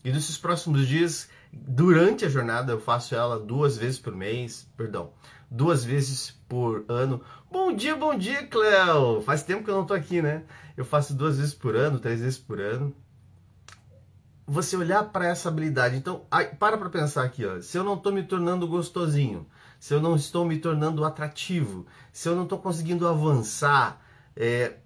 E 0.05 0.11
nesses 0.11 0.37
próximos 0.37 0.89
dias, 0.89 1.29
durante 1.53 2.25
a 2.25 2.29
jornada, 2.29 2.73
eu 2.73 2.81
faço 2.81 3.15
ela 3.15 3.39
duas 3.39 3.77
vezes 3.77 3.99
por 3.99 4.15
mês, 4.15 4.67
perdão, 4.77 5.13
duas 5.51 5.85
vezes 5.85 6.31
por 6.49 6.85
ano. 6.89 7.21
Bom 7.51 7.73
dia, 7.75 7.95
bom 7.95 8.17
dia, 8.17 8.47
Cleo! 8.47 9.21
Faz 9.23 9.43
tempo 9.43 9.63
que 9.63 9.71
eu 9.71 9.77
não 9.77 9.85
tô 9.85 9.95
aqui, 9.95 10.23
né? 10.23 10.45
Eu 10.77 10.85
faço 10.85 11.15
duas 11.15 11.39
vezes 11.39 11.55
por 11.55 11.77
ano, 11.77 11.99
três 11.99 12.21
vezes 12.21 12.39
por 12.39 12.61
ano. 12.61 12.95
Você 14.47 14.77
olhar 14.77 15.05
para 15.05 15.29
essa 15.29 15.49
habilidade. 15.49 15.97
Então, 15.97 16.27
para 16.59 16.77
para 16.77 16.91
pensar 16.91 17.25
aqui, 17.25 17.45
ó. 17.45 17.61
Se 17.61 17.77
eu 17.77 17.85
não 17.85 17.95
estou 17.95 18.13
me 18.13 18.23
tornando 18.23 18.67
gostosinho, 18.67 19.47
se 19.79 19.95
eu 19.95 20.01
não 20.01 20.17
estou 20.17 20.45
me 20.45 20.59
tornando 20.59 21.05
atrativo, 21.05 21.87
se 22.13 22.29
eu 22.29 22.35
não 22.35 22.45
estou 22.45 22.59
conseguindo 22.59 23.07
avançar 23.07 24.01
é, 24.35 24.77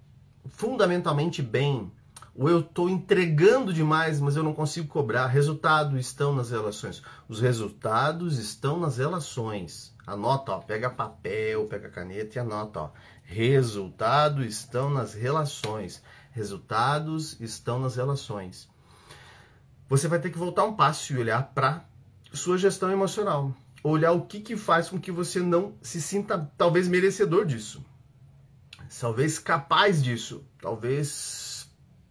fundamentalmente 0.47 1.41
bem, 1.41 1.91
ou 2.37 2.47
eu 2.47 2.59
estou 2.59 2.87
entregando 2.87 3.73
demais, 3.73 4.21
mas 4.21 4.35
eu 4.35 4.43
não 4.43 4.53
consigo 4.53 4.87
cobrar. 4.87 5.25
Resultados 5.25 5.99
estão 5.99 6.35
nas 6.35 6.51
relações. 6.51 7.01
Os 7.27 7.41
resultados 7.41 8.37
estão 8.37 8.79
nas 8.79 8.97
relações. 8.97 9.91
Anota, 10.05 10.51
ó, 10.51 10.59
pega 10.59 10.87
papel, 10.87 11.65
pega 11.65 11.89
caneta 11.89 12.37
e 12.37 12.39
anota, 12.39 12.81
ó. 12.81 12.91
Resultados 13.23 14.45
estão 14.45 14.87
nas 14.87 15.15
relações. 15.15 16.03
Resultados 16.31 17.41
estão 17.41 17.79
nas 17.79 17.95
relações. 17.95 18.69
Você 19.89 20.07
vai 20.07 20.19
ter 20.19 20.29
que 20.29 20.37
voltar 20.37 20.63
um 20.63 20.75
passo 20.75 21.13
e 21.13 21.17
olhar 21.17 21.41
para 21.55 21.83
sua 22.31 22.57
gestão 22.57 22.91
emocional. 22.91 23.51
Olhar 23.83 24.11
o 24.11 24.27
que, 24.27 24.41
que 24.41 24.55
faz 24.55 24.89
com 24.89 24.99
que 24.99 25.11
você 25.11 25.39
não 25.39 25.73
se 25.81 25.99
sinta 25.99 26.51
talvez 26.55 26.87
merecedor 26.87 27.45
disso. 27.47 27.83
Talvez 28.99 29.39
capaz 29.39 30.03
disso. 30.03 30.43
Talvez 30.61 31.56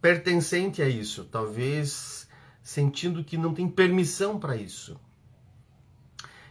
pertencente 0.06 0.80
a 0.80 0.88
isso. 0.88 1.24
Talvez 1.24 2.28
sentindo 2.62 3.24
que 3.24 3.36
não 3.36 3.52
tem 3.52 3.68
permissão 3.68 4.38
para 4.38 4.54
isso. 4.54 5.00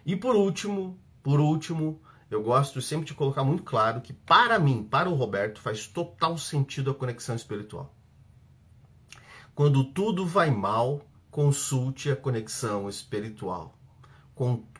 E 0.06 0.14
por 0.14 0.36
último, 0.36 1.00
por 1.24 1.40
último, 1.40 2.02
eu 2.30 2.44
gosto 2.44 2.82
sempre 2.82 3.06
de 3.06 3.14
colocar 3.14 3.46
muito 3.46 3.64
claro 3.64 4.02
que 4.02 4.12
para 4.12 4.60
mim, 4.60 4.84
para 4.84 5.10
o 5.10 5.16
Roberto, 5.16 5.62
faz 5.62 5.88
total 5.88 6.38
sentido 6.38 6.92
a 6.92 6.94
conexão 6.94 7.34
espiritual. 7.34 7.96
Quando 9.54 9.86
tudo 9.86 10.26
vai 10.26 10.52
mal, 10.52 11.02
consulte 11.32 12.12
a 12.12 12.16
conexão 12.16 12.90
espiritual. 12.90 13.74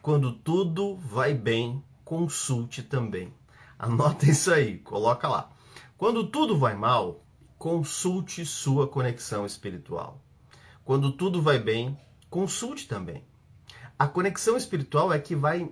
Quando 0.02 0.34
tudo 0.34 0.98
vai 0.98 1.34
bem, 1.34 1.82
consulte 2.04 2.84
também. 2.84 3.34
Anota 3.80 4.26
isso 4.26 4.52
aí, 4.52 4.80
coloca 4.80 5.30
lá. 5.30 5.50
Quando 5.98 6.28
tudo 6.28 6.58
vai 6.58 6.76
mal, 6.76 7.25
consulte 7.58 8.46
sua 8.46 8.88
conexão 8.88 9.46
espiritual. 9.46 10.22
Quando 10.84 11.12
tudo 11.12 11.42
vai 11.42 11.58
bem, 11.58 11.98
consulte 12.30 12.88
também. 12.88 13.24
A 13.98 14.08
conexão 14.08 14.56
espiritual 14.56 15.12
é 15.12 15.20
que 15.20 15.36
vai 15.36 15.72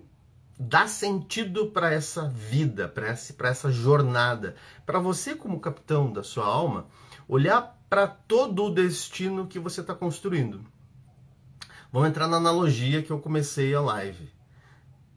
dar 0.58 0.88
sentido 0.88 1.68
para 1.68 1.94
essa 1.94 2.30
vida, 2.30 2.88
para 2.88 3.08
essa, 3.08 3.72
jornada. 3.72 4.56
Para 4.86 5.00
você, 5.00 5.36
como 5.36 5.60
capitão 5.60 6.12
da 6.12 6.24
sua 6.24 6.46
alma, 6.46 6.88
olhar 7.28 7.80
para 7.90 8.08
todo 8.08 8.64
o 8.64 8.74
destino 8.74 9.46
que 9.48 9.60
você 9.60 9.82
está 9.82 9.94
construindo. 9.94 10.66
Vamos 11.92 12.10
entrar 12.10 12.28
na 12.28 12.38
analogia 12.38 13.04
que 13.04 13.12
eu 13.12 13.20
comecei 13.20 13.76
a 13.76 13.82
live. 13.82 14.33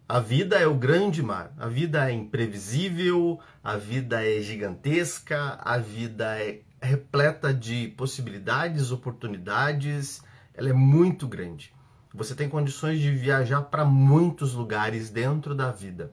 A 0.08 0.20
vida 0.20 0.56
é 0.56 0.68
o 0.68 0.74
grande 0.74 1.20
mar. 1.20 1.52
A 1.58 1.66
vida 1.66 2.08
é 2.08 2.12
imprevisível, 2.12 3.40
a 3.62 3.76
vida 3.76 4.24
é 4.24 4.40
gigantesca, 4.40 5.58
a 5.60 5.78
vida 5.78 6.40
é 6.40 6.60
repleta 6.80 7.52
de 7.52 7.88
possibilidades, 7.88 8.92
oportunidades. 8.92 10.22
Ela 10.54 10.70
é 10.70 10.72
muito 10.72 11.26
grande. 11.26 11.74
Você 12.14 12.36
tem 12.36 12.48
condições 12.48 13.00
de 13.00 13.10
viajar 13.10 13.62
para 13.62 13.84
muitos 13.84 14.54
lugares 14.54 15.10
dentro 15.10 15.56
da 15.56 15.72
vida. 15.72 16.12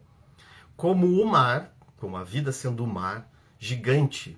Como 0.75 1.21
o 1.21 1.27
mar, 1.27 1.71
como 1.97 2.17
a 2.17 2.23
vida 2.23 2.51
sendo 2.51 2.83
o 2.83 2.87
mar, 2.87 3.31
gigante, 3.59 4.35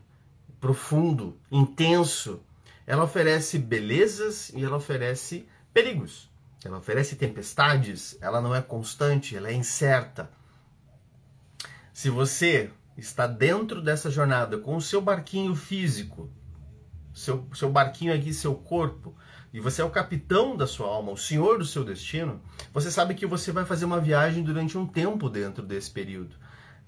profundo, 0.60 1.40
intenso, 1.50 2.42
ela 2.86 3.06
oferece 3.06 3.58
belezas 3.58 4.50
e 4.50 4.66
ela 4.66 4.76
oferece 4.76 5.48
perigos. 5.74 6.30
Ela 6.66 6.80
oferece 6.80 7.16
tempestades, 7.16 8.18
ela 8.20 8.42
não 8.42 8.56
é 8.56 8.60
constante, 8.60 9.38
ela 9.38 9.50
é 9.50 9.54
incerta. 9.54 10.32
Se 11.94 12.10
você 12.10 12.72
está 12.98 13.28
dentro 13.28 13.84
dessa 13.84 14.10
jornada 14.10 14.58
com 14.58 14.76
o 14.76 14.82
seu 14.82 15.00
barquinho 15.00 15.54
físico, 15.54 16.28
seu, 17.14 17.48
seu 17.54 17.72
barquinho 17.72 18.16
aqui, 18.16 18.34
seu 18.34 18.56
corpo, 18.56 19.16
e 19.54 19.60
você 19.60 19.84
é 19.84 19.86
o 19.86 19.92
capitão 19.92 20.58
da 20.58 20.66
sua 20.66 20.88
alma, 20.88 21.12
o 21.12 21.18
senhor 21.18 21.60
do 21.60 21.66
seu 21.66 21.84
destino, 21.84 22.42
você 22.74 22.90
sabe 22.90 23.14
que 23.14 23.28
você 23.28 23.52
vai 23.52 23.64
fazer 23.64 23.86
uma 23.86 24.02
viagem 24.02 24.44
durante 24.44 24.76
um 24.76 24.88
tempo 24.88 25.30
dentro 25.30 25.64
desse 25.64 25.92
período 25.92 26.36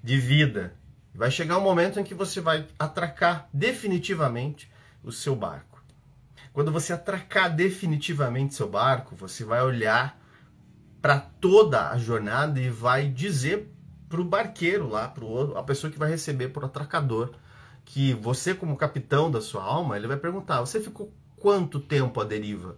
de 0.03 0.17
vida. 0.17 0.73
Vai 1.13 1.29
chegar 1.29 1.59
um 1.59 1.63
momento 1.63 1.99
em 1.99 2.03
que 2.03 2.15
você 2.15 2.41
vai 2.41 2.67
atracar 2.79 3.47
definitivamente 3.53 4.71
o 5.03 5.11
seu 5.11 5.35
barco. 5.35 5.76
Quando 6.57 6.71
você 6.71 6.91
atracar 6.91 7.55
definitivamente 7.55 8.55
seu 8.55 8.67
barco, 8.67 9.15
você 9.15 9.45
vai 9.45 9.61
olhar 9.61 10.19
para 10.99 11.19
toda 11.19 11.91
a 11.91 11.99
jornada 11.99 12.59
e 12.59 12.67
vai 12.67 13.07
dizer 13.07 13.71
para 14.09 14.19
o 14.19 14.25
barqueiro 14.25 14.89
lá, 14.89 15.07
para 15.07 15.23
a 15.55 15.61
pessoa 15.61 15.93
que 15.93 15.99
vai 15.99 16.09
receber 16.09 16.47
por 16.47 16.65
atracador, 16.65 17.35
que 17.85 18.11
você 18.15 18.55
como 18.55 18.75
capitão 18.75 19.29
da 19.29 19.39
sua 19.39 19.61
alma, 19.63 19.95
ele 19.95 20.07
vai 20.07 20.17
perguntar: 20.17 20.59
você 20.61 20.81
ficou 20.81 21.13
quanto 21.35 21.79
tempo 21.79 22.19
a 22.19 22.23
deriva? 22.23 22.75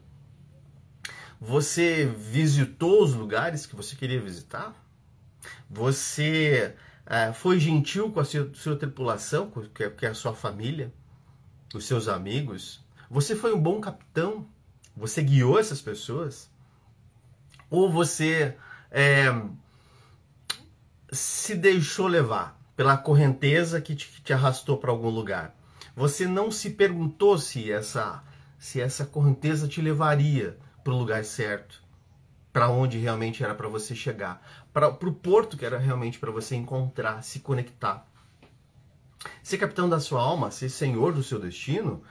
Você 1.39 2.05
visitou 2.05 3.01
os 3.01 3.13
lugares 3.13 3.65
que 3.65 3.77
você 3.77 3.95
queria 3.95 4.19
visitar? 4.19 4.75
Você 5.69 6.75
é, 7.05 7.31
foi 7.31 7.61
gentil 7.61 8.11
com 8.11 8.19
a 8.19 8.25
sua, 8.25 8.51
sua 8.55 8.75
tripulação, 8.75 9.49
que 9.73 9.85
é, 9.85 9.89
que 9.89 10.05
é 10.05 10.09
a 10.09 10.13
sua 10.13 10.35
família, 10.35 10.93
os 11.73 11.85
seus 11.85 12.09
amigos? 12.09 12.83
Você 13.09 13.35
foi 13.35 13.53
um 13.53 13.61
bom 13.61 13.81
capitão? 13.81 14.47
Você 14.95 15.23
guiou 15.23 15.59
essas 15.59 15.81
pessoas? 15.81 16.49
Ou 17.69 17.91
você 17.91 18.55
é, 18.91 19.25
se 21.11 21.55
deixou 21.55 22.07
levar 22.07 22.59
pela 22.75 22.97
correnteza 22.97 23.81
que 23.81 23.95
te, 23.95 24.07
que 24.07 24.21
te 24.21 24.33
arrastou 24.33 24.77
para 24.77 24.91
algum 24.91 25.09
lugar? 25.09 25.55
Você 25.95 26.27
não 26.27 26.51
se 26.51 26.69
perguntou 26.71 27.37
se 27.37 27.71
essa 27.71 28.23
se 28.59 28.81
essa 28.81 29.05
correnteza 29.05 29.69
te 29.69 29.81
levaria 29.81 30.57
para 30.83 30.91
o 30.91 30.97
lugar 30.97 31.23
certo, 31.23 31.81
para 32.51 32.69
onde 32.69 32.97
realmente 32.97 33.41
era 33.41 33.55
para 33.55 33.69
você 33.69 33.95
chegar, 33.95 34.45
para 34.73 34.89
o 34.89 35.13
porto 35.13 35.55
que 35.55 35.65
era 35.65 35.77
realmente 35.77 36.19
para 36.19 36.29
você 36.29 36.55
encontrar, 36.57 37.23
se 37.23 37.39
conectar. 37.39 38.05
Ser 39.41 39.57
capitão 39.57 39.87
da 39.87 39.99
sua 39.99 40.21
alma, 40.21 40.51
ser 40.51 40.69
senhor 40.69 41.13
do 41.13 41.23
seu 41.23 41.39
destino, 41.39 42.03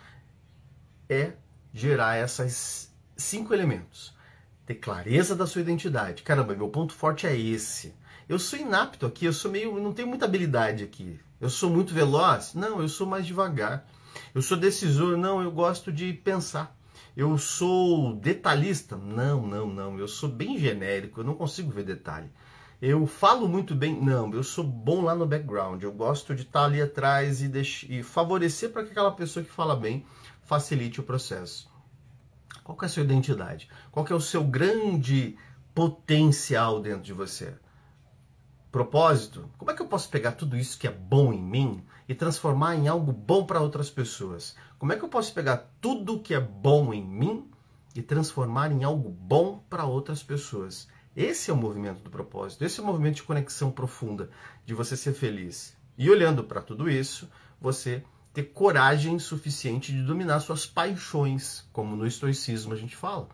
é 1.09 1.33
gerar 1.73 2.19
esses 2.19 2.93
cinco 3.17 3.55
elementos. 3.55 4.15
Ter 4.67 4.75
clareza 4.75 5.35
da 5.35 5.47
sua 5.47 5.63
identidade. 5.63 6.23
Caramba, 6.23 6.55
meu 6.55 6.69
ponto 6.69 6.93
forte 6.93 7.27
é 7.27 7.37
esse. 7.37 7.95
Eu 8.29 8.39
sou 8.39 8.59
inapto 8.59 9.07
aqui, 9.07 9.25
eu 9.25 9.33
sou 9.33 9.51
meio. 9.51 9.81
não 9.81 9.93
tenho 9.93 10.09
muita 10.09 10.27
habilidade 10.27 10.85
aqui. 10.85 11.19
Eu 11.41 11.49
sou 11.49 11.71
muito 11.71 11.95
veloz? 11.95 12.53
Não, 12.55 12.81
eu 12.81 12.89
sou 12.89 13.07
mais 13.07 13.27
devagar. 13.27 13.89
Eu 14.35 14.43
sou 14.43 14.57
decisor? 14.57 15.17
Não, 15.17 15.41
eu 15.41 15.51
gosto 15.51 15.91
de 15.91 16.13
pensar. 16.13 16.77
Eu 17.17 17.39
sou 17.39 18.15
detalhista? 18.17 18.97
Não, 18.97 19.47
não, 19.47 19.67
não. 19.67 19.99
Eu 19.99 20.07
sou 20.07 20.29
bem 20.29 20.59
genérico, 20.59 21.21
eu 21.21 21.25
não 21.25 21.35
consigo 21.35 21.71
ver 21.71 21.85
detalhe. 21.85 22.31
Eu 22.81 23.09
falo 23.09 23.49
muito 23.49 23.75
bem? 23.75 24.01
Não, 24.01 24.33
eu 24.33 24.45
sou 24.45 24.63
bom 24.63 25.03
lá 25.03 25.13
no 25.13 25.27
background. 25.27 25.83
Eu 25.83 25.93
gosto 25.93 26.33
de 26.33 26.43
estar 26.43 26.65
ali 26.65 26.81
atrás 26.81 27.43
e, 27.43 27.51
e 27.89 28.03
favorecer 28.05 28.71
para 28.71 28.85
que 28.85 28.93
aquela 28.93 29.11
pessoa 29.11 29.45
que 29.45 29.51
fala 29.51 29.75
bem 29.75 30.07
facilite 30.45 31.01
o 31.01 31.03
processo. 31.03 31.69
Qual 32.63 32.79
é 32.81 32.85
a 32.85 32.89
sua 32.89 33.03
identidade? 33.03 33.69
Qual 33.91 34.07
é 34.07 34.15
o 34.15 34.21
seu 34.21 34.45
grande 34.45 35.37
potencial 35.75 36.81
dentro 36.81 37.03
de 37.03 37.13
você? 37.13 37.53
Propósito? 38.71 39.51
Como 39.59 39.73
é 39.73 39.75
que 39.75 39.83
eu 39.83 39.89
posso 39.89 40.09
pegar 40.09 40.33
tudo 40.33 40.57
isso 40.57 40.79
que 40.79 40.87
é 40.87 40.93
bom 40.93 41.33
em 41.33 41.43
mim 41.43 41.83
e 42.09 42.15
transformar 42.15 42.77
em 42.77 42.87
algo 42.87 43.11
bom 43.11 43.45
para 43.45 43.61
outras 43.61 43.91
pessoas? 43.91 44.55
Como 44.79 44.93
é 44.93 44.97
que 44.97 45.05
eu 45.05 45.09
posso 45.09 45.35
pegar 45.35 45.69
tudo 45.81 46.21
que 46.21 46.33
é 46.33 46.41
bom 46.41 46.95
em 46.95 47.05
mim 47.05 47.51
e 47.93 48.03
transformar 48.03 48.71
em 48.71 48.85
algo 48.85 49.11
bom 49.11 49.65
para 49.69 49.85
outras 49.85 50.23
pessoas? 50.23 50.87
Esse 51.19 51.51
é 51.51 51.53
o 51.53 51.57
movimento 51.57 52.01
do 52.01 52.11
propósito, 52.11 52.65
esse 52.65 52.79
é 52.79 52.83
o 52.83 52.87
movimento 52.87 53.17
de 53.17 53.25
conexão 53.25 53.73
profunda, 53.73 54.31
de 54.65 54.73
você 54.73 54.97
ser 54.97 55.13
feliz. 55.13 55.77
E 55.97 56.09
olhando 56.09 56.45
para 56.45 56.63
tudo 56.63 56.89
isso, 56.89 57.29
você 57.61 58.05
ter 58.33 58.45
coragem 58.45 59.19
suficiente 59.19 59.91
de 59.91 60.01
dominar 60.01 60.39
suas 60.39 60.65
paixões, 60.65 61.69
como 61.73 61.97
no 61.97 62.07
estoicismo 62.07 62.73
a 62.73 62.77
gente 62.77 62.95
fala. 62.95 63.29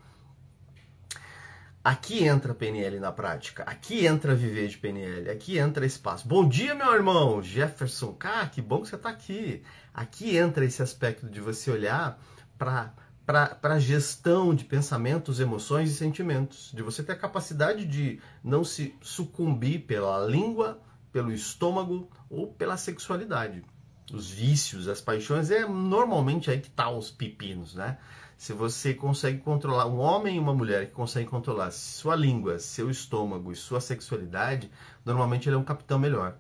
Aqui 1.85 2.25
entra 2.25 2.55
PNL 2.55 2.99
na 3.01 3.13
prática, 3.13 3.65
aqui 3.65 4.07
entra 4.07 4.35
viver 4.35 4.69
de 4.69 4.79
PNL, 4.79 5.29
aqui 5.29 5.59
entra 5.59 5.85
espaço. 5.85 6.27
Bom 6.27 6.49
dia, 6.49 6.75
meu 6.75 6.91
irmão 6.95 7.43
Jefferson. 7.43 8.15
Cara, 8.15 8.47
que 8.47 8.63
bom 8.63 8.81
que 8.81 8.89
você 8.89 8.97
está 8.97 9.11
aqui. 9.11 9.63
Aqui 9.93 10.39
entra 10.39 10.65
esse 10.65 10.83
aspecto 10.83 11.29
de 11.29 11.39
você 11.39 11.71
olhar 11.71 12.19
para 12.57 12.95
para 13.27 13.59
a 13.63 13.79
gestão 13.79 14.55
de 14.55 14.65
pensamentos, 14.65 15.41
emoções 15.41 15.91
e 15.91 15.95
sentimentos, 15.95 16.71
de 16.75 16.83
você 16.83 17.03
ter 17.03 17.13
a 17.13 17.19
capacidade 17.19 17.87
de 17.87 18.21
não 18.43 18.63
se 18.63 18.95
sucumbir 19.01 19.87
pela 19.87 20.27
língua, 20.27 20.81
pelo 21.11 21.33
estômago 21.33 22.11
ou 22.29 22.49
pela 22.49 22.77
sexualidade. 22.77 23.65
Os 24.13 24.31
vícios, 24.31 24.89
as 24.89 25.01
paixões, 25.01 25.51
é 25.51 25.67
normalmente 25.67 26.51
aí 26.51 26.61
que 26.61 26.69
tá 26.69 26.91
os 26.91 27.11
pepinos, 27.11 27.75
né? 27.75 27.97
Se 28.37 28.53
você 28.53 28.93
consegue 28.93 29.39
controlar 29.39 29.87
um 29.87 29.99
homem 29.99 30.37
e 30.37 30.39
uma 30.39 30.53
mulher 30.53 30.87
que 30.87 30.93
conseguem 30.93 31.29
controlar 31.29 31.71
sua 31.71 32.15
língua, 32.15 32.59
seu 32.59 32.91
estômago 32.91 33.51
e 33.51 33.57
sua 33.57 33.81
sexualidade, 33.81 34.71
normalmente 35.05 35.49
ele 35.49 35.57
é 35.57 35.59
um 35.59 35.65
capitão 35.65 35.99
melhor. 35.99 36.37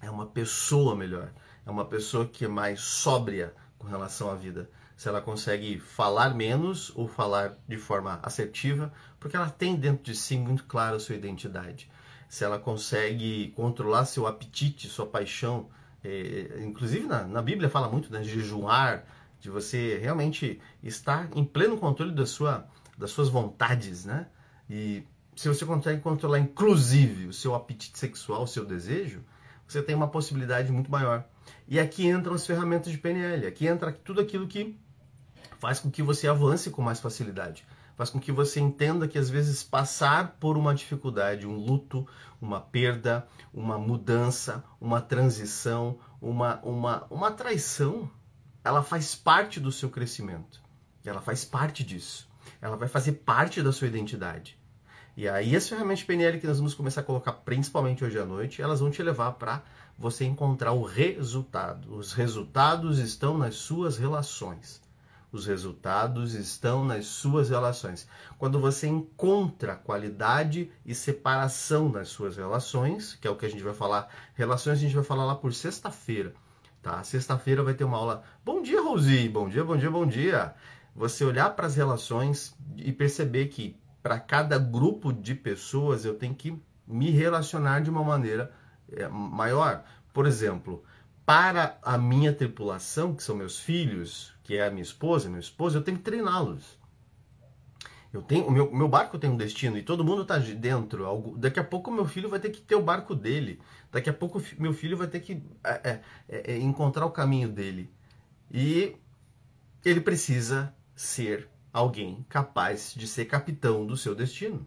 É 0.00 0.10
uma 0.10 0.26
pessoa 0.26 0.96
melhor. 0.96 1.30
É 1.64 1.70
uma 1.70 1.84
pessoa 1.84 2.26
que 2.26 2.46
é 2.46 2.48
mais 2.48 2.80
sóbria 2.80 3.54
com 3.78 3.86
relação 3.86 4.30
à 4.30 4.34
vida. 4.34 4.68
Se 4.96 5.08
ela 5.08 5.20
consegue 5.20 5.78
falar 5.78 6.34
menos 6.34 6.92
ou 6.94 7.08
falar 7.08 7.56
de 7.68 7.76
forma 7.76 8.20
assertiva, 8.22 8.92
porque 9.18 9.36
ela 9.36 9.50
tem 9.50 9.74
dentro 9.74 10.04
de 10.04 10.14
si 10.14 10.36
muito 10.36 10.64
claro 10.64 10.96
a 10.96 11.00
sua 11.00 11.14
identidade. 11.14 11.90
Se 12.28 12.44
ela 12.44 12.58
consegue 12.58 13.52
controlar 13.56 14.04
seu 14.04 14.26
apetite, 14.26 14.88
sua 14.88 15.06
paixão, 15.06 15.68
é, 16.02 16.60
inclusive 16.62 17.06
na, 17.06 17.24
na 17.24 17.42
Bíblia 17.42 17.68
fala 17.68 17.88
muito 17.88 18.08
de 18.08 18.12
né, 18.12 18.22
jejuar, 18.22 19.04
de 19.40 19.50
você 19.50 19.98
realmente 19.98 20.60
estar 20.82 21.28
em 21.34 21.44
pleno 21.44 21.76
controle 21.76 22.12
da 22.12 22.26
sua, 22.26 22.66
das 22.96 23.10
suas 23.10 23.28
vontades, 23.28 24.04
né? 24.04 24.26
E 24.70 25.04
se 25.36 25.48
você 25.48 25.66
consegue 25.66 26.00
controlar, 26.00 26.38
inclusive, 26.38 27.26
o 27.26 27.32
seu 27.32 27.54
apetite 27.54 27.98
sexual, 27.98 28.44
o 28.44 28.46
seu 28.46 28.64
desejo, 28.64 29.22
você 29.66 29.82
tem 29.82 29.94
uma 29.94 30.08
possibilidade 30.08 30.70
muito 30.70 30.90
maior. 30.90 31.24
E 31.66 31.78
aqui 31.78 32.06
entram 32.06 32.34
as 32.34 32.46
ferramentas 32.46 32.92
de 32.92 32.98
PNL, 32.98 33.46
aqui 33.46 33.66
entra 33.66 33.92
tudo 33.92 34.20
aquilo 34.20 34.46
que 34.46 34.78
faz 35.64 35.80
com 35.80 35.90
que 35.90 36.02
você 36.02 36.28
avance 36.28 36.70
com 36.70 36.82
mais 36.82 37.00
facilidade, 37.00 37.66
faz 37.96 38.10
com 38.10 38.20
que 38.20 38.30
você 38.30 38.60
entenda 38.60 39.08
que 39.08 39.16
às 39.16 39.30
vezes 39.30 39.62
passar 39.62 40.36
por 40.38 40.58
uma 40.58 40.74
dificuldade, 40.74 41.46
um 41.46 41.56
luto, 41.56 42.06
uma 42.38 42.60
perda, 42.60 43.26
uma 43.50 43.78
mudança, 43.78 44.62
uma 44.78 45.00
transição, 45.00 45.98
uma, 46.20 46.60
uma, 46.62 47.06
uma 47.08 47.30
traição, 47.30 48.10
ela 48.62 48.82
faz 48.82 49.14
parte 49.14 49.58
do 49.58 49.72
seu 49.72 49.88
crescimento. 49.88 50.60
Ela 51.02 51.22
faz 51.22 51.46
parte 51.46 51.82
disso. 51.82 52.28
Ela 52.60 52.76
vai 52.76 52.86
fazer 52.86 53.12
parte 53.12 53.62
da 53.62 53.72
sua 53.72 53.88
identidade. 53.88 54.58
E 55.16 55.26
aí 55.26 55.56
as 55.56 55.66
ferramentas 55.66 56.04
PNL 56.04 56.38
que 56.38 56.46
nós 56.46 56.58
vamos 56.58 56.74
começar 56.74 57.00
a 57.00 57.04
colocar 57.04 57.32
principalmente 57.32 58.04
hoje 58.04 58.18
à 58.18 58.26
noite, 58.26 58.60
elas 58.60 58.80
vão 58.80 58.90
te 58.90 59.02
levar 59.02 59.32
para 59.32 59.62
você 59.98 60.26
encontrar 60.26 60.72
o 60.72 60.82
resultado. 60.82 61.96
Os 61.96 62.12
resultados 62.12 62.98
estão 62.98 63.38
nas 63.38 63.54
suas 63.54 63.96
relações. 63.96 64.83
Os 65.34 65.46
resultados 65.46 66.32
estão 66.34 66.84
nas 66.84 67.06
suas 67.06 67.50
relações. 67.50 68.06
Quando 68.38 68.60
você 68.60 68.86
encontra 68.86 69.74
qualidade 69.74 70.70
e 70.86 70.94
separação 70.94 71.88
nas 71.88 72.06
suas 72.06 72.36
relações, 72.36 73.16
que 73.20 73.26
é 73.26 73.30
o 73.32 73.34
que 73.34 73.44
a 73.44 73.50
gente 73.50 73.64
vai 73.64 73.74
falar, 73.74 74.08
relações 74.34 74.78
a 74.78 74.80
gente 74.80 74.94
vai 74.94 75.02
falar 75.02 75.24
lá 75.24 75.34
por 75.34 75.52
sexta-feira, 75.52 76.32
tá? 76.80 77.02
Sexta-feira 77.02 77.64
vai 77.64 77.74
ter 77.74 77.82
uma 77.82 77.96
aula. 77.96 78.22
Bom 78.44 78.62
dia, 78.62 78.80
Rosi. 78.80 79.28
Bom 79.28 79.48
dia, 79.48 79.64
bom 79.64 79.76
dia, 79.76 79.90
bom 79.90 80.06
dia. 80.06 80.54
Você 80.94 81.24
olhar 81.24 81.50
para 81.50 81.66
as 81.66 81.74
relações 81.74 82.56
e 82.76 82.92
perceber 82.92 83.46
que 83.46 83.76
para 84.04 84.20
cada 84.20 84.56
grupo 84.56 85.12
de 85.12 85.34
pessoas 85.34 86.04
eu 86.04 86.14
tenho 86.14 86.36
que 86.36 86.56
me 86.86 87.10
relacionar 87.10 87.80
de 87.80 87.90
uma 87.90 88.04
maneira 88.04 88.52
é, 88.88 89.08
maior. 89.08 89.82
Por 90.12 90.26
exemplo, 90.26 90.84
para 91.26 91.76
a 91.82 91.98
minha 91.98 92.32
tripulação, 92.32 93.16
que 93.16 93.22
são 93.24 93.34
meus 93.34 93.58
filhos, 93.58 94.33
que 94.44 94.56
é 94.58 94.66
a 94.66 94.70
minha 94.70 94.82
esposa, 94.82 95.28
meu 95.28 95.40
esposo, 95.40 95.78
eu 95.78 95.82
tenho 95.82 95.96
que 95.96 96.04
treiná-los. 96.04 96.78
Eu 98.12 98.22
tenho, 98.22 98.46
o 98.46 98.50
meu, 98.50 98.72
meu 98.72 98.88
barco 98.88 99.18
tem 99.18 99.28
um 99.28 99.36
destino 99.36 99.76
e 99.76 99.82
todo 99.82 100.04
mundo 100.04 100.22
está 100.22 100.38
dentro. 100.38 101.04
Algo, 101.04 101.36
daqui 101.36 101.58
a 101.58 101.64
pouco 101.64 101.90
meu 101.90 102.04
filho 102.04 102.28
vai 102.28 102.38
ter 102.38 102.50
que 102.50 102.60
ter 102.60 102.76
o 102.76 102.82
barco 102.82 103.12
dele. 103.12 103.60
Daqui 103.90 104.08
a 104.08 104.12
pouco 104.12 104.40
meu 104.56 104.72
filho 104.72 104.96
vai 104.96 105.08
ter 105.08 105.18
que 105.18 105.42
é, 105.64 105.90
é, 105.90 106.00
é, 106.28 106.52
é, 106.52 106.58
encontrar 106.58 107.06
o 107.06 107.10
caminho 107.10 107.48
dele. 107.48 107.90
E 108.52 108.94
ele 109.84 110.00
precisa 110.00 110.72
ser 110.94 111.48
alguém 111.72 112.24
capaz 112.28 112.94
de 112.94 113.08
ser 113.08 113.24
capitão 113.24 113.84
do 113.84 113.96
seu 113.96 114.14
destino. 114.14 114.64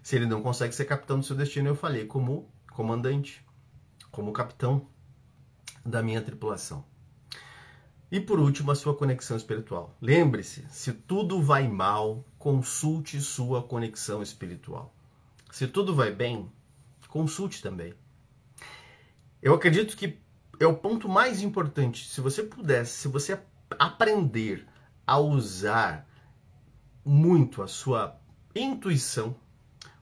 Se 0.00 0.14
ele 0.14 0.26
não 0.26 0.40
consegue 0.40 0.74
ser 0.74 0.84
capitão 0.84 1.18
do 1.18 1.24
seu 1.24 1.34
destino, 1.34 1.68
eu 1.68 1.74
falei 1.74 2.06
como 2.06 2.48
comandante, 2.70 3.44
como 4.12 4.32
capitão 4.32 4.86
da 5.84 6.02
minha 6.02 6.22
tripulação. 6.22 6.84
E 8.10 8.18
por 8.20 8.40
último, 8.40 8.70
a 8.70 8.74
sua 8.74 8.94
conexão 8.94 9.36
espiritual. 9.36 9.94
Lembre-se, 10.00 10.66
se 10.70 10.92
tudo 10.92 11.42
vai 11.42 11.68
mal, 11.68 12.24
consulte 12.38 13.20
sua 13.20 13.62
conexão 13.62 14.22
espiritual. 14.22 14.94
Se 15.50 15.66
tudo 15.66 15.94
vai 15.94 16.10
bem, 16.10 16.50
consulte 17.08 17.62
também. 17.62 17.94
Eu 19.42 19.54
acredito 19.54 19.96
que 19.96 20.18
é 20.58 20.66
o 20.66 20.76
ponto 20.76 21.08
mais 21.08 21.42
importante. 21.42 22.08
Se 22.08 22.20
você 22.20 22.42
pudesse, 22.42 22.92
se 22.92 23.08
você 23.08 23.40
aprender 23.78 24.66
a 25.06 25.18
usar 25.18 26.06
muito 27.04 27.62
a 27.62 27.66
sua 27.66 28.18
intuição, 28.54 29.36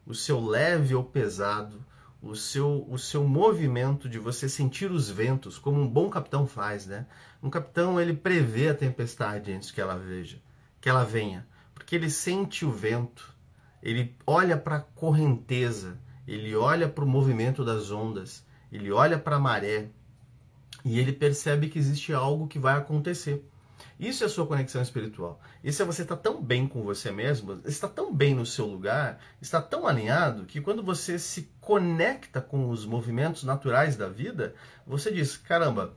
o 0.06 0.14
seu 0.14 0.44
leve 0.44 0.94
ou 0.94 1.04
pesado, 1.04 1.84
o 2.28 2.34
seu, 2.34 2.84
o 2.88 2.98
seu 2.98 3.26
movimento 3.26 4.08
de 4.08 4.18
você 4.18 4.48
sentir 4.48 4.90
os 4.90 5.08
ventos, 5.08 5.58
como 5.58 5.80
um 5.80 5.88
bom 5.88 6.10
capitão 6.10 6.46
faz, 6.46 6.86
né? 6.86 7.06
Um 7.42 7.48
capitão, 7.48 8.00
ele 8.00 8.12
prevê 8.12 8.68
a 8.68 8.74
tempestade 8.74 9.52
antes 9.52 9.70
que 9.70 9.80
ela 9.80 9.96
veja, 9.96 10.42
que 10.80 10.88
ela 10.88 11.04
venha, 11.04 11.46
porque 11.74 11.94
ele 11.94 12.10
sente 12.10 12.64
o 12.64 12.70
vento, 12.70 13.34
ele 13.82 14.16
olha 14.26 14.56
para 14.56 14.76
a 14.76 14.80
correnteza, 14.80 15.98
ele 16.26 16.56
olha 16.56 16.88
para 16.88 17.04
o 17.04 17.08
movimento 17.08 17.64
das 17.64 17.90
ondas, 17.90 18.44
ele 18.72 18.90
olha 18.90 19.18
para 19.18 19.36
a 19.36 19.40
maré 19.40 19.88
e 20.84 20.98
ele 20.98 21.12
percebe 21.12 21.68
que 21.68 21.78
existe 21.78 22.12
algo 22.12 22.48
que 22.48 22.58
vai 22.58 22.76
acontecer. 22.76 23.44
Isso 23.98 24.22
é 24.22 24.26
a 24.26 24.30
sua 24.30 24.46
conexão 24.46 24.82
espiritual. 24.82 25.40
Isso 25.64 25.80
é 25.80 25.84
você 25.84 26.02
estar 26.02 26.16
tão 26.16 26.42
bem 26.42 26.68
com 26.68 26.82
você 26.82 27.10
mesmo, 27.10 27.60
está 27.64 27.88
tão 27.88 28.14
bem 28.14 28.34
no 28.34 28.44
seu 28.44 28.66
lugar, 28.66 29.18
está 29.40 29.60
tão 29.60 29.86
alinhado 29.86 30.44
que 30.44 30.60
quando 30.60 30.82
você 30.82 31.18
se 31.18 31.50
conecta 31.60 32.42
com 32.42 32.68
os 32.68 32.84
movimentos 32.84 33.42
naturais 33.42 33.96
da 33.96 34.06
vida, 34.06 34.54
você 34.86 35.10
diz: 35.10 35.38
caramba, 35.38 35.94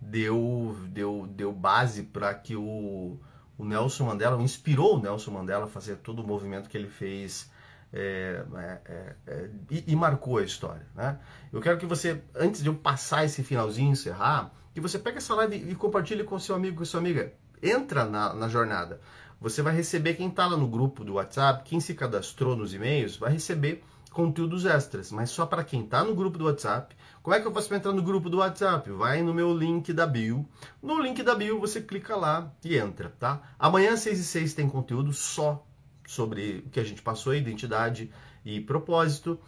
deu, 0.00 0.76
deu, 0.88 1.26
deu 1.28 1.52
base 1.52 2.04
para 2.04 2.32
que 2.34 2.54
o, 2.54 3.18
o 3.58 3.64
Nelson 3.64 4.04
Mandela, 4.04 4.40
inspirou 4.42 4.96
o 4.96 5.00
Nelson 5.00 5.30
Mandela 5.30 5.64
a 5.64 5.68
fazer 5.68 5.96
todo 5.96 6.20
o 6.20 6.26
movimento 6.26 6.68
que 6.68 6.76
ele 6.76 6.88
fez 6.88 7.50
é, 7.92 8.44
é, 8.56 9.14
é, 9.26 9.50
e, 9.70 9.92
e, 9.92 9.96
marcou 9.96 10.38
a 10.38 10.42
história. 10.42 10.86
Né? 10.94 11.18
Eu 11.52 11.60
quero 11.60 11.78
que 11.78 11.86
você, 11.86 12.22
antes 12.34 12.62
de 12.62 12.68
eu 12.68 12.74
passar 12.74 13.24
esse 13.24 13.42
finalzinho, 13.42 13.92
encerrar, 13.92 14.52
que 14.74 14.80
você 14.80 14.98
pegue 14.98 15.18
essa 15.18 15.34
live 15.34 15.56
e 15.56 15.74
compartilhe 15.74 16.24
com 16.24 16.38
seu 16.38 16.54
amigo, 16.54 16.78
com 16.78 16.84
sua 16.84 17.00
amiga. 17.00 17.32
Entra 17.62 18.04
na, 18.04 18.34
na 18.34 18.48
jornada 18.48 19.00
você 19.40 19.62
vai 19.62 19.74
receber 19.74 20.14
quem 20.14 20.28
está 20.28 20.46
lá 20.46 20.56
no 20.56 20.68
grupo 20.68 21.04
do 21.04 21.14
WhatsApp, 21.14 21.62
quem 21.64 21.80
se 21.80 21.94
cadastrou 21.94 22.56
nos 22.56 22.72
e-mails, 22.72 23.16
vai 23.16 23.32
receber 23.32 23.82
conteúdos 24.16 24.64
extras, 24.64 25.12
mas 25.12 25.28
só 25.28 25.44
para 25.44 25.62
quem 25.62 25.84
está 25.84 26.02
no 26.02 26.14
grupo 26.14 26.38
do 26.38 26.46
WhatsApp. 26.46 26.96
Como 27.22 27.36
é 27.36 27.40
que 27.40 27.46
eu 27.46 27.52
faço 27.52 27.68
para 27.68 27.76
entrar 27.76 27.92
no 27.92 28.02
grupo 28.02 28.30
do 28.30 28.38
WhatsApp? 28.38 28.90
Vai 28.92 29.20
no 29.22 29.34
meu 29.34 29.52
link 29.52 29.92
da 29.92 30.06
bio. 30.06 30.48
No 30.82 30.98
link 30.98 31.22
da 31.22 31.34
bio 31.34 31.60
você 31.60 31.82
clica 31.82 32.16
lá 32.16 32.50
e 32.64 32.78
entra, 32.78 33.10
tá? 33.18 33.42
Amanhã 33.58 33.92
às 33.92 34.00
6 34.00 34.18
e 34.18 34.24
6 34.24 34.54
tem 34.54 34.70
conteúdo 34.70 35.12
só 35.12 35.66
sobre 36.06 36.64
o 36.66 36.70
que 36.70 36.80
a 36.80 36.84
gente 36.84 37.02
passou, 37.02 37.34
identidade 37.34 38.10
e 38.42 38.58
propósito. 38.58 39.38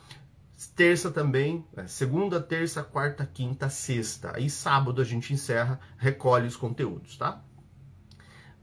Terça 0.77 1.11
também, 1.11 1.64
é, 1.74 1.87
segunda, 1.87 2.38
terça, 2.38 2.83
quarta, 2.83 3.24
quinta, 3.24 3.70
sexta. 3.70 4.33
Aí 4.35 4.51
sábado 4.51 5.01
a 5.01 5.05
gente 5.05 5.33
encerra, 5.33 5.81
recolhe 5.96 6.46
os 6.46 6.57
conteúdos, 6.57 7.16
tá? 7.16 7.42